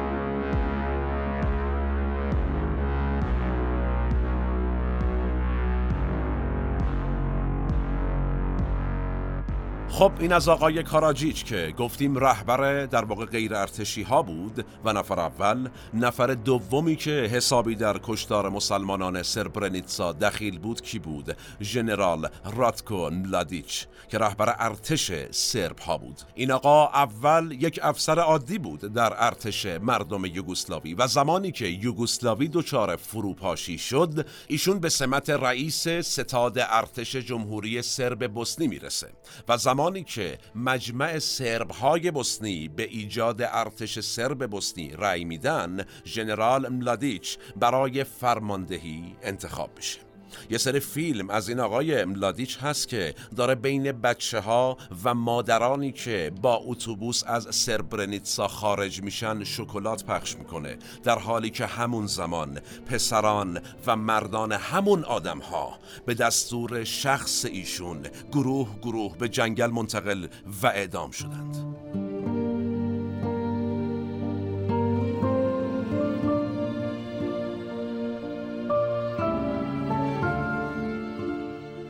[9.97, 14.93] خب این از آقای کاراجیچ که گفتیم رهبر در واقع غیر ارتشی ها بود و
[14.93, 22.29] نفر اول نفر دومی که حسابی در کشتار مسلمانان سربرنیتسا دخیل بود کی بود؟ ژنرال
[22.55, 26.21] راتکو ملادیچ که رهبر ارتش سرب ها بود.
[26.35, 32.47] این آقا اول یک افسر عادی بود در ارتش مردم یوگسلاوی و زمانی که یوگسلاوی
[32.47, 39.07] دچار فروپاشی شد ایشون به سمت رئیس ستاد ارتش جمهوری سرب بوسنی می‌رسه
[39.47, 45.85] و زمان زمانی که مجمع سرب های بوسنی به ایجاد ارتش سرب بوسنی رأی میدن
[46.05, 50.06] ژنرال ملادیچ برای فرماندهی انتخاب بشه.
[50.49, 55.91] یه سری فیلم از این آقای ملادیچ هست که داره بین بچه ها و مادرانی
[55.91, 60.77] که با اتوبوس از سربرنیتسا خارج میشن شکلات پخش می‌کنه.
[61.03, 68.01] در حالی که همون زمان پسران و مردان همون آدم ها به دستور شخص ایشون
[68.31, 70.27] گروه گروه به جنگل منتقل
[70.63, 72.06] و اعدام شدند.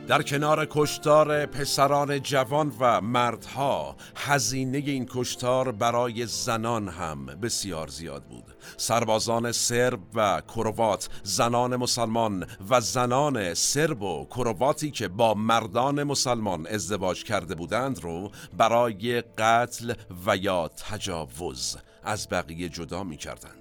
[0.08, 8.24] در کنار کشتار پسران جوان و مردها هزینه این کشتار برای زنان هم بسیار زیاد
[8.24, 8.44] بود.
[8.76, 16.66] سربازان سرب و کروات زنان مسلمان و زنان سرب و کرواتی که با مردان مسلمان
[16.66, 19.94] ازدواج کرده بودند رو برای قتل
[20.26, 23.57] و یا تجاوز از بقیه جدا می کردند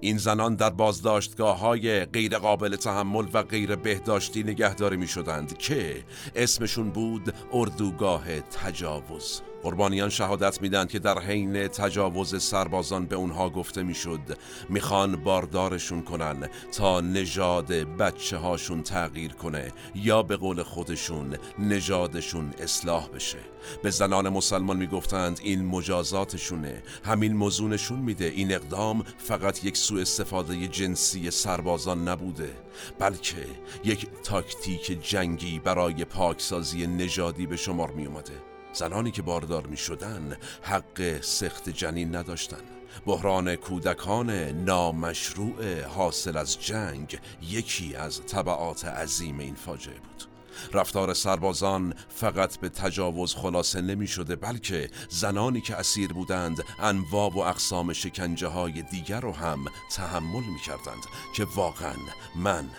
[0.00, 6.04] این زنان در بازداشتگاه های غیر قابل تحمل و غیر بهداشتی نگهداری می شدند که
[6.36, 9.42] اسمشون بود اردوگاه تجاوز.
[9.62, 16.48] قربانیان شهادت میدن که در حین تجاوز سربازان به اونها گفته می‌شد می‌خوان باردارشون کنن
[16.72, 23.38] تا نژاد بچه هاشون تغییر کنه یا به قول خودشون نژادشون اصلاح بشه.
[23.82, 30.66] به زنان مسلمان می‌گفتند این مجازاتشونه همین موضوع میده این اقدام فقط یک سوء استفاده
[30.66, 32.50] جنسی سربازان نبوده
[32.98, 33.46] بلکه
[33.84, 40.36] یک تاکتیک جنگی برای پاکسازی نژادی به شمار می اومده زنانی که باردار می شدن
[40.62, 42.60] حق سخت جنین نداشتن.
[43.06, 44.30] بحران کودکان
[44.64, 50.24] نامشروع حاصل از جنگ یکی از طبعات عظیم این فاجعه بود.
[50.72, 57.38] رفتار سربازان فقط به تجاوز خلاصه نمی شده بلکه زنانی که اسیر بودند انواع و
[57.38, 61.02] اقسام شکنجه های دیگر رو هم تحمل می کردند
[61.36, 61.96] که واقعا
[62.36, 62.70] من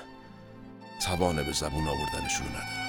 [1.05, 2.88] توان به زبون آوردنشون ندارم.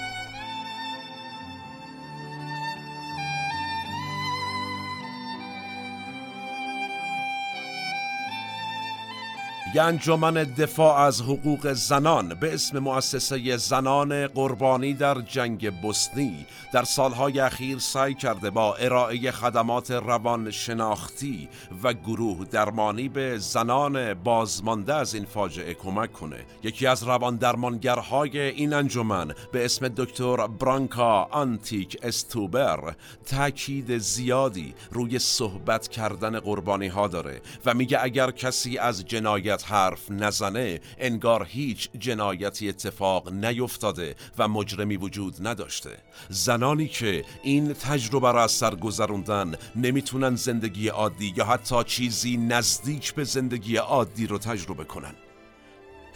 [9.78, 17.40] انجمن دفاع از حقوق زنان به اسم مؤسسه زنان قربانی در جنگ بوسنی در سالهای
[17.40, 21.48] اخیر سعی کرده با ارائه خدمات روان شناختی
[21.82, 26.44] و گروه درمانی به زنان بازمانده از این فاجعه کمک کنه.
[26.62, 32.94] یکی از روان درمانگرهای این انجمن به اسم دکتر برانکا آنتیک استوبر
[33.26, 40.10] تاکید زیادی روی صحبت کردن قربانی ها داره و میگه اگر کسی از جنایت حرف
[40.10, 45.98] نزنه انگار هیچ جنایتی اتفاق نیفتاده و مجرمی وجود نداشته.
[46.28, 53.14] زنانی که این تجربه را از سر گذروندن نمی‌تونن زندگی عادی یا حتی چیزی نزدیک
[53.14, 55.14] به زندگی عادی رو تجربه کنن.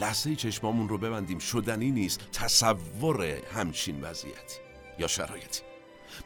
[0.01, 1.38] لحظه چشمامون رو ببندیم.
[1.38, 2.20] شدنی نیست.
[2.32, 3.22] تصور
[3.55, 4.59] همچین وضعیتی
[4.99, 5.74] یا شرایطی.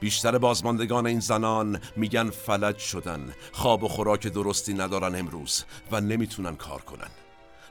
[0.00, 6.56] بیشتر بازماندگان این زنان میگن فلج شدن خواب و خوراک درستی ندارن امروز و نمی‌تونن
[6.56, 7.10] کار کنن.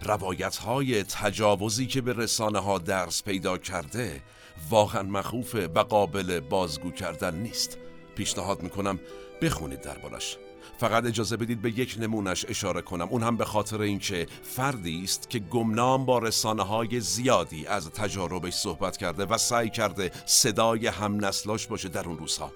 [0.02, 4.22] روایت های تجاوزی که به رسانه ها درس پیدا کرده
[4.70, 7.78] واقعا مخوفه و قابل بازگو کردن نیست.
[8.16, 9.00] پیشنهاد می‌کنم
[9.42, 10.38] بخونید دربارش.
[10.78, 13.08] فقط اجازه بدید به یک نمونش اشاره کنم.
[13.08, 18.54] اون هم به خاطر اینکه فردی است که گمنام با رسانه های زیادی از تجاربش
[18.54, 22.52] صحبت کرده و سعی کرده صدای هم نسلاش باشه در اون روزها.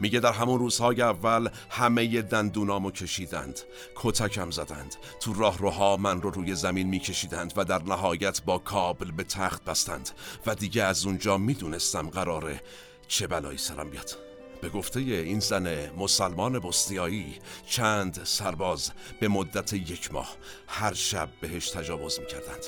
[0.00, 3.60] میگه در همون روزهای اول همه دندونامو کشیدند
[3.96, 9.10] کتکم زدند تو راه روها من رو روی زمین میکشیدند و در نهایت با کابل
[9.10, 10.10] به تخت بستند
[10.46, 12.60] و دیگه از اونجا می‌دونستم قراره
[13.08, 14.25] چه بلایی سرم بیاد.
[14.60, 18.90] به گفته این زن مسلمان بوسنیایی چند سرباز
[19.20, 20.36] به مدت یک ماه
[20.68, 22.64] هر شب بهش تجاوز می‌کردند.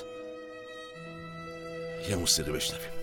[2.08, 2.97] یه موسیقی بشنویم.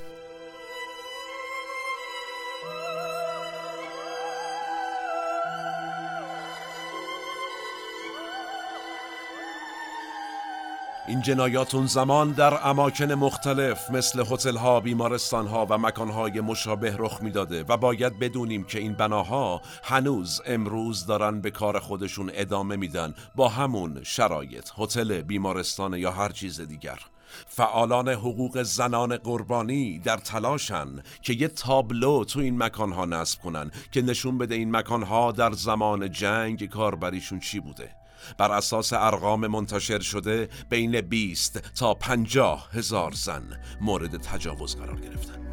[11.08, 16.42] این جنایات اون زمان در اماکن مختلف مثل هتل ها، بیمارستان ها و مکان های
[16.42, 22.32] مشابه رخ می‌داده و باید بدونیم که این بناها هنوز امروز دارن به کار خودشون
[22.34, 27.00] ادامه میدن با همون شرایط هتل، بیمارستان یا هر چیز دیگر.
[27.48, 34.02] فعالان حقوق زنان قربانی در تلاشن که یه تابلو تو این مکانها نصب کنن که
[34.02, 38.05] نشون بده این مکانها در زمان جنگ کاربریشون چی بوده.
[38.38, 45.46] بر اساس ارقام منتشر شده بین 20 تا 50 هزار زن مورد تجاوز قرار گرفتن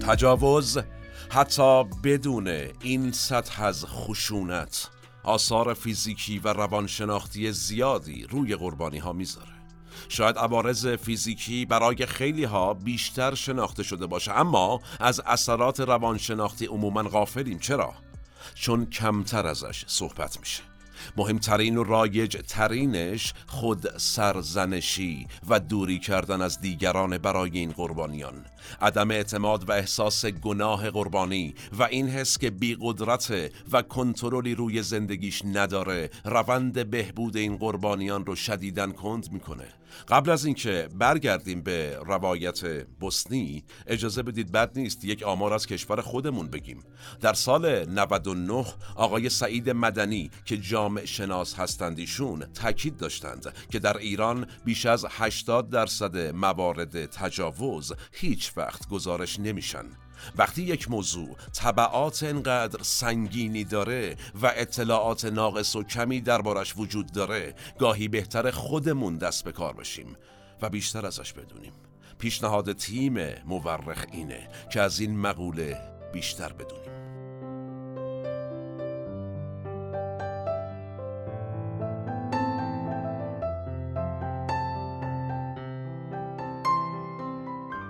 [0.00, 0.78] تجاوز
[1.30, 2.48] حتی بدون
[2.80, 4.90] این سطح از خشونت
[5.24, 9.59] آثار فیزیکی و روانشناختی زیادی روی قربانی ها می‌ذاره.
[10.08, 17.02] شاید عوارض فیزیکی برای خیلی ها بیشتر شناخته شده باشه اما از اثرات روانشناختی عموما
[17.02, 17.58] غافلیم.
[17.58, 17.94] چرا؟
[18.54, 20.62] چون کمتر ازش صحبت میشه.
[21.16, 28.44] مهمترین و رایج ترینش خود سرزنشی و دوری کردن از دیگران برای این قربانیان.
[28.80, 34.82] عدم اعتماد و احساس گناه قربانی و این حس که بی قدرت و کنترلی روی
[34.82, 39.64] زندگیش نداره روند بهبود این قربانیان رو شدیدن کند می‌کنه.
[40.08, 46.00] قبل از اینکه برگردیم به روایت بوسنی اجازه بدید بد نیست یک آمار از کشور
[46.00, 46.82] خودمون بگیم.
[47.20, 48.64] در سال 99
[48.96, 55.06] آقای سعید مدنی که جامع شناس هستند ایشون تاکید داشتند که در ایران بیش از
[55.10, 59.84] 80 درصد موارد تجاوز هیچ وقت گزارش نمیشن.
[60.36, 67.54] وقتی یک موضوع طبعات انقدر سنگینی داره و اطلاعات ناقص و کمی دربارش وجود داره
[67.78, 70.16] گاهی بهتر خودمون دست به کار بشیم
[70.62, 71.72] و بیشتر ازش بدونیم.
[72.18, 75.78] پیشنهاد تیم مورخ اینه که از این مقوله
[76.12, 76.99] بیشتر بدونیم.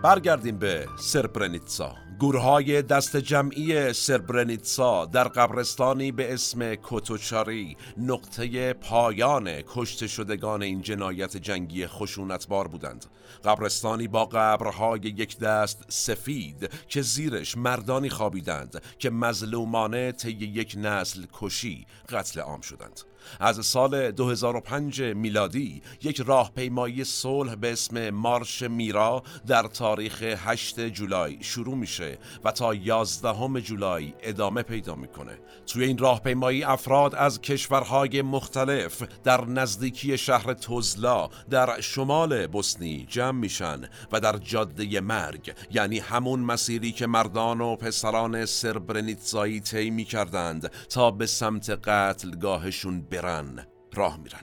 [0.02, 10.06] برگردیم به سرپرنیتسا گورهای دست جمعی سربرنیتسا در قبرستانی به اسم کوتوچاری نقطه پایان کشته
[10.06, 13.06] شدگان این جنایت جنگی خشونتبار بودند.
[13.44, 21.24] قبرستانی با قبرهای یک دست سفید که زیرش مردانی خوابیدند که مظلومانه طی یک نسل
[21.32, 23.00] کشی قتل عام شدند.
[23.40, 31.38] از سال 2005 میلادی یک راهپیمایی صلح به اسم مارش میرا در تاریخ 8 جولای
[31.40, 35.38] شروع میشه و تا 11 جولای ادامه پیدا می‌کنه.
[35.66, 43.38] توی این راهپیمایی افراد از کشورهای مختلف در نزدیکی شهر توزلا در شمال بوسنی جمع
[43.38, 43.80] میشن
[44.12, 51.10] و در جاده مرگ یعنی همون مسیری که مردان و پسران سربرنیتزایی طی می‌کردند تا
[51.10, 54.40] به سمت قتلگاهشون برن راه میرن.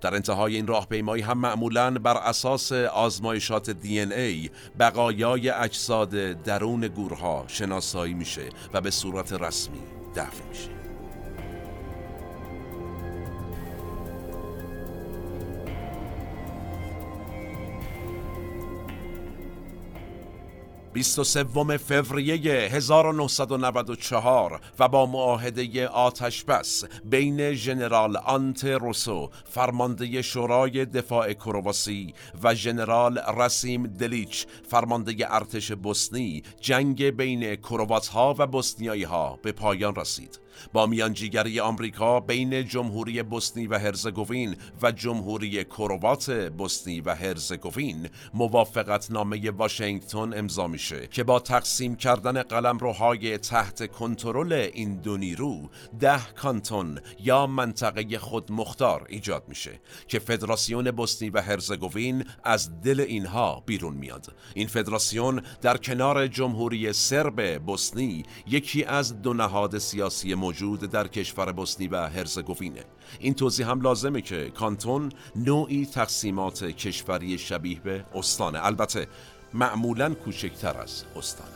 [0.00, 6.10] در انتهای این راهپیمایی هم معمولا بر اساس آزمایشات دی ای بقایای اجساد
[6.42, 9.82] درون گورها شناسایی میشه و به صورت رسمی
[10.16, 10.87] دفن میشه.
[20.98, 22.34] 23 فوریه
[22.72, 32.54] 1994 و با معاهده آتش بس بین ژنرال آنت روسو فرمانده شورای دفاع کرواسی و
[32.54, 39.94] ژنرال رسیم دلیچ فرمانده ارتش بوسنی جنگ بین کروات ها و بوسنیایی ها به پایان
[39.94, 40.47] رسید.
[40.72, 49.10] با میانجیگری آمریکا بین جمهوری بوسنی و هرزگوین و جمهوری کروات بوسنی و هرزگوین موافقت
[49.10, 55.68] نامه واشنگتن امضا میشه که با تقسیم کردن قلمروهای تحت کنترل این دو نیرو
[56.00, 63.00] ده کانتون یا منطقه خود مختار ایجاد میشه که فدراسیون بوسنی و هرزگوین از دل
[63.00, 64.34] اینها بیرون میاد.
[64.54, 71.52] این فدراسیون در کنار جمهوری سرب بوسنی یکی از دو نهاد سیاسی موجود در کشور
[71.52, 72.84] بوسنی و هرزگوینه
[73.20, 79.06] این توضیح هم لازمه که کانتون نوعی تقسیمات کشوری شبیه به استانه البته
[79.54, 81.50] معمولا کوچکتر از استانه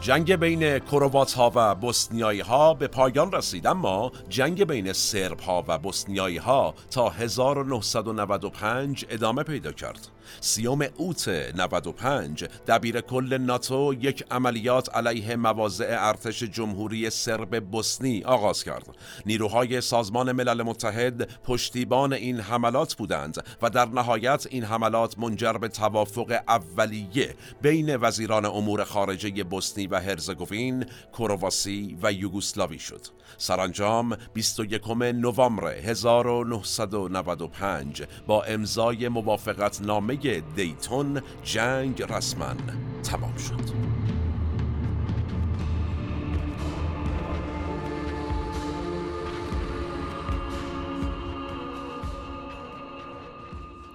[0.00, 5.64] جنگ بین کروات ها و بوسنیایی ها به پایان رسید اما جنگ بین سرب ها
[5.68, 10.08] و بوسنیایی ها تا 1995 ادامه پیدا کرد.
[10.40, 18.64] سیوم اوت 95 دبیر کل ناتو یک عملیات علیه مواضع ارتش جمهوری سرب بوسنی آغاز
[18.64, 18.86] کرد.
[19.26, 25.68] نیروهای سازمان ملل متحد پشتیبان این حملات بودند و در نهایت این حملات منجر به
[25.68, 30.84] توافق اولیه بین وزیران امور خارجه بوسنی و هرزگوین،
[31.18, 33.00] کرواسی و یوگسلاوی شد.
[33.38, 42.54] سرانجام 21 نوامبر 1995 با امضای موافقت نامه دیتون جنگ رسما
[43.02, 44.19] تمام شد.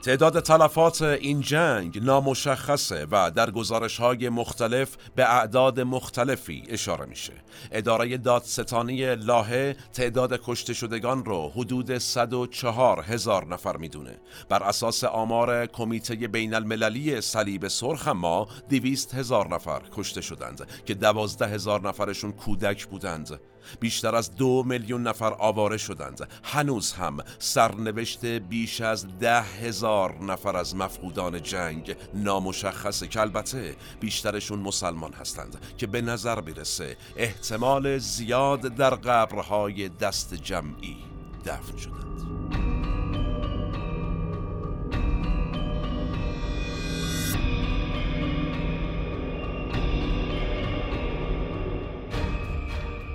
[0.05, 7.33] تعداد تلفات این جنگ نامشخصه و در گزارش های مختلف به اعداد مختلفی اشاره میشه.
[7.71, 14.17] اداره دادستانی لاهه تعداد کشته شدگان رو حدود 104 هزار نفر می‌دونه.
[14.49, 20.93] بر اساس آمار کمیته بین المللی صلیب سرخ ما 200 هزار نفر کشته شدند که
[20.93, 23.39] 12 هزار نفرشون کودک بودند.
[23.79, 26.27] بیشتر از دو میلیون نفر آواره شدند.
[26.43, 34.59] هنوز هم سرنوشت بیش از ده هزار نفر از مفقودان جنگ نامشخص که البته بیشترشون
[34.59, 40.97] مسلمان هستند که به نظر می‌رسه احتمال زیاد در قبرهای دست جمعی
[41.45, 42.74] دفن شدند.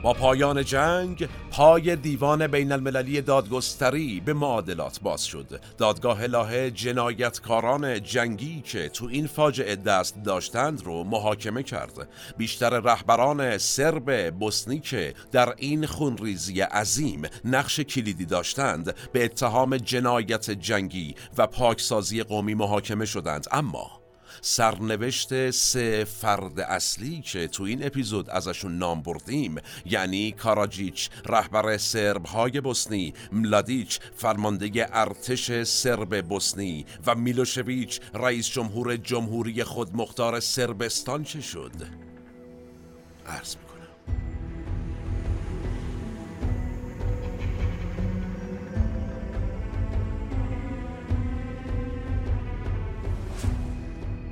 [0.03, 5.61] با پایان جنگ پای دیوان بین المللی دادگستری به معادلات باز شد.
[5.79, 12.09] دادگاه لاهه جنایتکاران جنگی که تو این فاجعه دست داشتند رو محاکمه کرد.
[12.37, 20.51] بیشتر رهبران سرب بوسنی که در این خونریزی عظیم نقش کلیدی داشتند به اتهام جنایت
[20.51, 23.47] جنگی و پاکسازی قومی محاکمه شدند.
[23.53, 24.00] اما
[24.41, 32.27] سرنوشت سه فرد اصلی که تو این اپیزود ازشون نام بردیم یعنی کاراجیچ رهبر سرب
[32.27, 41.41] های بوسنی ملادیچ فرمانده ارتش سرب بوسنی و میلوشویچ رئیس جمهور جمهوری خودمختار سربستان چه
[41.41, 41.73] شد؟
[43.27, 43.57] عرض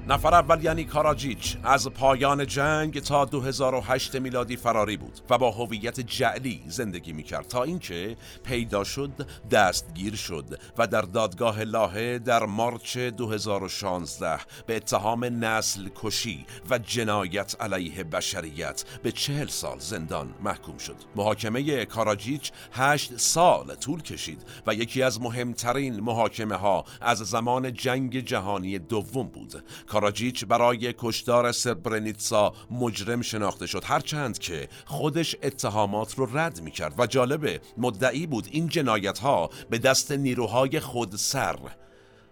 [0.09, 1.57] نفر اول یعنی کاراجیچ.
[1.65, 7.63] از پایان جنگ تا 2008 میلادی فراری بود و با هویت جعلی زندگی می‌کرد تا
[7.63, 9.11] اینکه پیدا شد
[9.51, 17.57] دستگیر شد و در دادگاه لاهه در مارچ 2016 به اتهام نسل کشی و جنایت
[17.61, 20.97] علیه بشریت به چهل سال زندان محکوم شد.
[21.17, 28.21] محاکمه کاراجیچ هشت سال طول کشید و یکی از مهمترین محاکمه ها از زمان جنگ
[28.21, 29.65] جهانی دوم بود.
[29.99, 33.85] کاراجیچ برای کشدار سربرنیتسا مجرم شناخته شد.
[33.85, 39.51] هرچند که خودش اتهامات رو رد می کرد و جالبه مدعی بود این جنایت ها
[39.71, 41.59] به دست نیروهای خودسر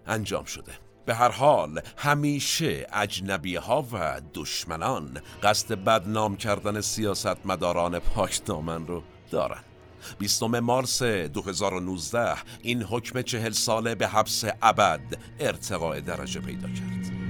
[0.07, 0.73] انجام شده.
[1.07, 9.61] به هر حال همیشه اجنبی ها و دشمنان قصد بدنام کردن سیاستمداران پاکدامن رو دارن.
[10.19, 17.26] 20 مارس 2019 این حکم چهل ساله به حبس ابد ارتقاء درجه پیدا کرد.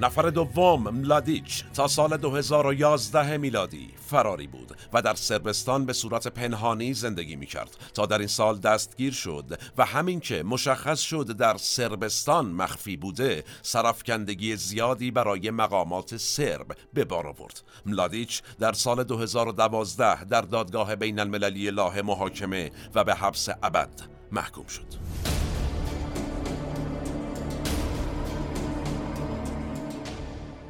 [0.00, 6.94] نفر دوم ملادیچ تا سال 2011 میلادی فراری بود و در سربستان به صورت پنهانی
[6.94, 11.56] زندگی می کرد تا در این سال دستگیر شد و همین که مشخص شد در
[11.56, 17.62] سربستان مخفی بوده سرفکندگی زیادی برای مقامات سرب به بار آورد.
[17.86, 23.90] ملادیچ در سال 2012 در دادگاه بین المللی لاه محاکمه و به حبس ابد
[24.32, 25.35] محکوم شد.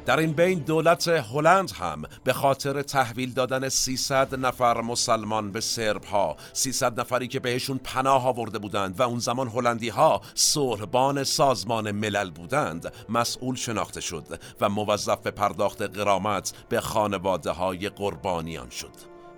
[0.07, 6.03] در این بین دولت هلند هم به خاطر تحویل دادن 300 نفر مسلمان به سرب
[6.03, 11.91] ها 300 نفری که بهشون پناه آورده بودند و اون زمان هلندی ها صلحبان سازمان
[11.91, 18.93] ملل بودند مسئول شناخته شد و موظف به پرداخت قرامت به خانواده های قربانیان شد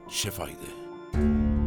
[0.09, 1.58] چه فایده؟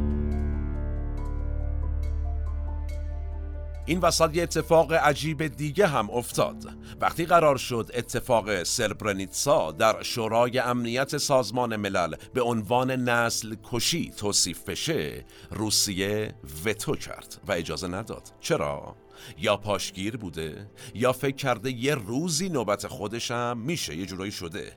[3.86, 6.64] این وسط یه اتفاق عجیب دیگه هم افتاد.
[7.00, 14.64] وقتی قرار شد اتفاق سربرنیتسا در شورای امنیت سازمان ملل به عنوان نسل کشی توصیف
[14.64, 18.22] بشه روسیه وتو کرد و اجازه نداد.
[18.40, 18.96] چرا؟
[19.38, 24.72] یا پاشگیر بوده یا فکر کرده یه روزی نوبت خودشم میشه یه جورایی شده.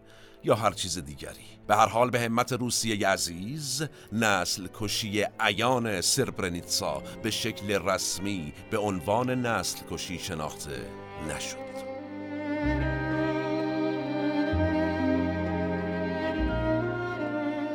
[0.46, 1.46] یا هر چیز دیگری.
[1.68, 8.78] به هر حال به همت روسیه عزیز نسل کشی عیان سربرنیتسا به شکل رسمی به
[8.78, 10.86] عنوان نسل کشی شناخته
[11.30, 13.05] نشد.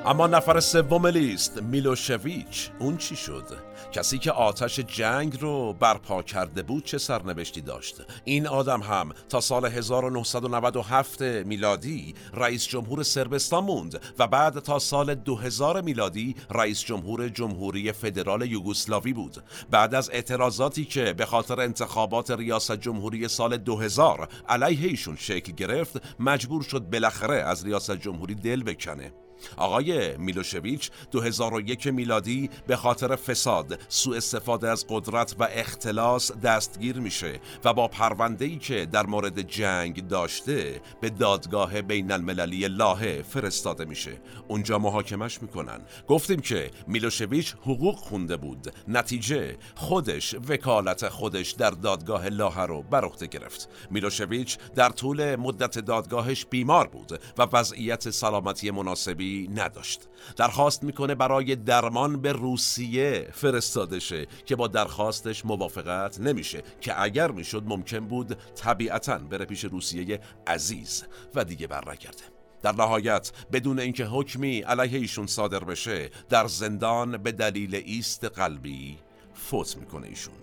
[0.06, 2.70] اما نفر سوم لیست میلوشویچ.
[2.78, 3.44] اون چی شد؟
[3.92, 9.40] کسی که آتش جنگ رو برپا کرده بود چه سرنوشتی داشت؟ این آدم هم تا
[9.40, 17.28] سال 1997 میلادی رئیس جمهور سربستان موند و بعد تا سال 2000 میلادی رئیس جمهور
[17.28, 19.36] جمهوری فدرال یوگسلاوی بود.
[19.70, 26.20] بعد از اعتراضاتی که به خاطر انتخابات ریاست جمهوری سال 2000 علیه ایشون شکل گرفت
[26.20, 29.12] مجبور شد بالاخره از ریاست جمهوری دل بکنه.
[29.56, 37.40] آقای میلوشویچ 2001 میلادی به خاطر فساد، سوء استفاده از قدرت و اختلاس دستگیر میشه
[37.64, 43.84] و با پرونده ای که در مورد جنگ داشته به دادگاه بین المللی لاهه فرستاده
[43.84, 44.12] میشه.
[44.48, 45.80] اونجا محاکمش می‌کنن.
[46.08, 48.72] گفتیم که میلوشویچ حقوق خونده بود.
[48.88, 53.68] نتیجه خودش وکالت خودش در دادگاه لاهه رو بر گرفت.
[53.90, 60.00] میلوشویچ در طول مدت دادگاهش بیمار بود و وضعیت سلامتی مناسبی نداشت.
[60.36, 67.30] درخواست می‌کنه برای درمان به روسیه فرستاده شه که با درخواستش موافقت نمیشه که اگر
[67.30, 71.04] می‌شد ممکن بود طبیعتا بره پیش روسیه عزیز
[71.34, 72.24] و دیگه برنگرده
[72.62, 78.98] در نهایت بدون اینکه حکمی علیه ایشون صادر بشه در زندان به دلیل ایست قلبی
[79.34, 80.34] فوت می‌کنه ایشون.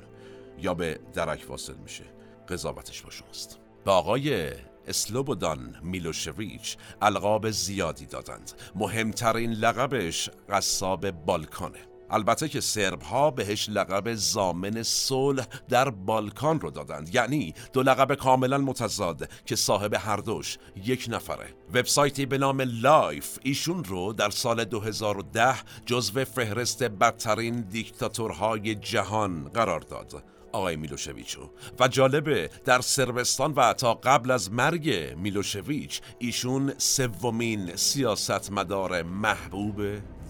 [0.60, 2.04] یا به درک واصل میشه.
[2.50, 3.60] قضاوتش با شماست.
[3.86, 4.52] به آقای
[4.88, 8.52] اسلوبودان میلوشویچ القاب زیادی دادند.
[8.76, 11.80] مهمترین لقبش قصاب بالکانه.
[12.10, 17.16] البته که سرب ها بهش لقب زامن صلح در بالکان رو دادند.
[17.16, 21.54] یعنی دو لقب کاملا متضاد که صاحب هر دوش یک نفره.
[21.74, 29.80] وبسایتی به نام Life ایشون رو در سال 2010 جزو فهرست بدترین دیکتاتورهای جهان قرار
[29.80, 30.24] داد.
[30.52, 31.50] آقای میلوشویچو.
[31.80, 39.82] و جالبه در سربستان و تا قبل از مرگ میلوشویچ ایشون سومین سیاستمدار محبوب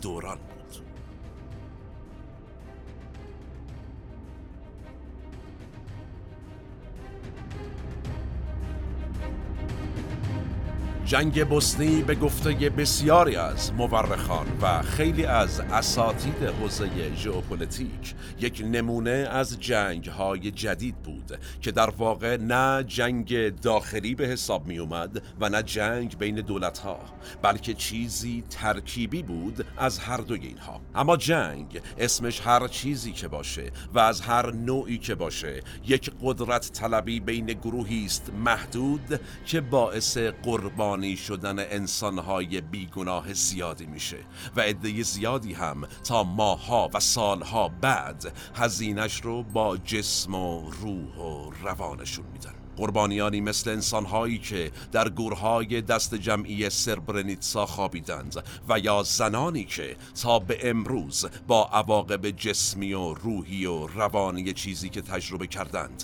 [0.02, 0.57] دوران
[11.08, 18.16] جنگ بوسنی به گفته بسیاری از مورخان و خیلی از اساتید حوزه ژئوپلیتیک.
[18.40, 24.68] یک نمونه از جنگ های جدید بود که در واقع نه جنگ داخلی به حساب
[24.68, 27.00] می اومد و نه جنگ بین دولت ها
[27.42, 30.82] بلکه چیزی ترکیبی بود از هر دوی اینها.
[30.96, 36.72] اما جنگ اسمش هر چیزی که باشه و از هر نوعی که باشه یک قدرت
[36.72, 40.18] طلبی بین گروهی است محدود که باعث
[40.98, 44.18] قربانی شدن انسانهای بیگناه زیادی میشه
[44.56, 51.18] و عده زیادی هم تا ماها و سالها بعد هزینش رو با جسم و روح
[51.18, 52.54] و روانشون میدن.
[52.78, 60.40] قربانیانی مثل انسانهایی که در گورهای دست جمعی سربرنیتسا خوابیدند و یا زنانی که تا
[60.40, 66.04] به امروز با عواقب جسمی و روحی و روانی چیزی که تجربه کردند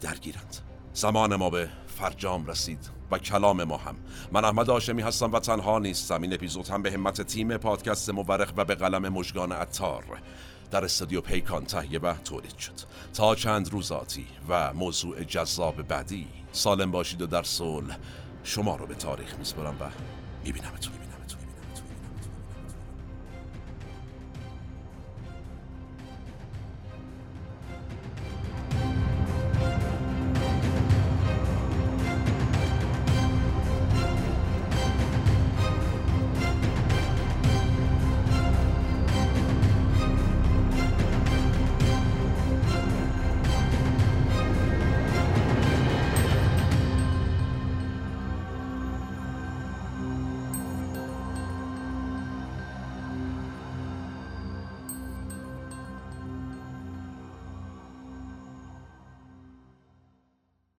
[0.00, 0.56] درگیرند.
[0.92, 2.95] زمان ما به فرجام رسید.
[3.10, 3.96] و کلام ما هم.
[4.32, 6.22] من احمد آشمی هستم و تنها نیستم.
[6.22, 10.04] این اپیزود هم به همت تیم پادکست مورخ و به قلم مجگان اتار
[10.70, 12.72] در استودیو پیکان تهیه و تولید شد.
[13.14, 16.26] تا چند روزاتی و موضوع جذاب بعدی.
[16.52, 17.98] سالم باشید و در صلح.
[18.44, 19.84] شما رو به تاریخ میسپرم و
[20.44, 20.95] میبینمتون.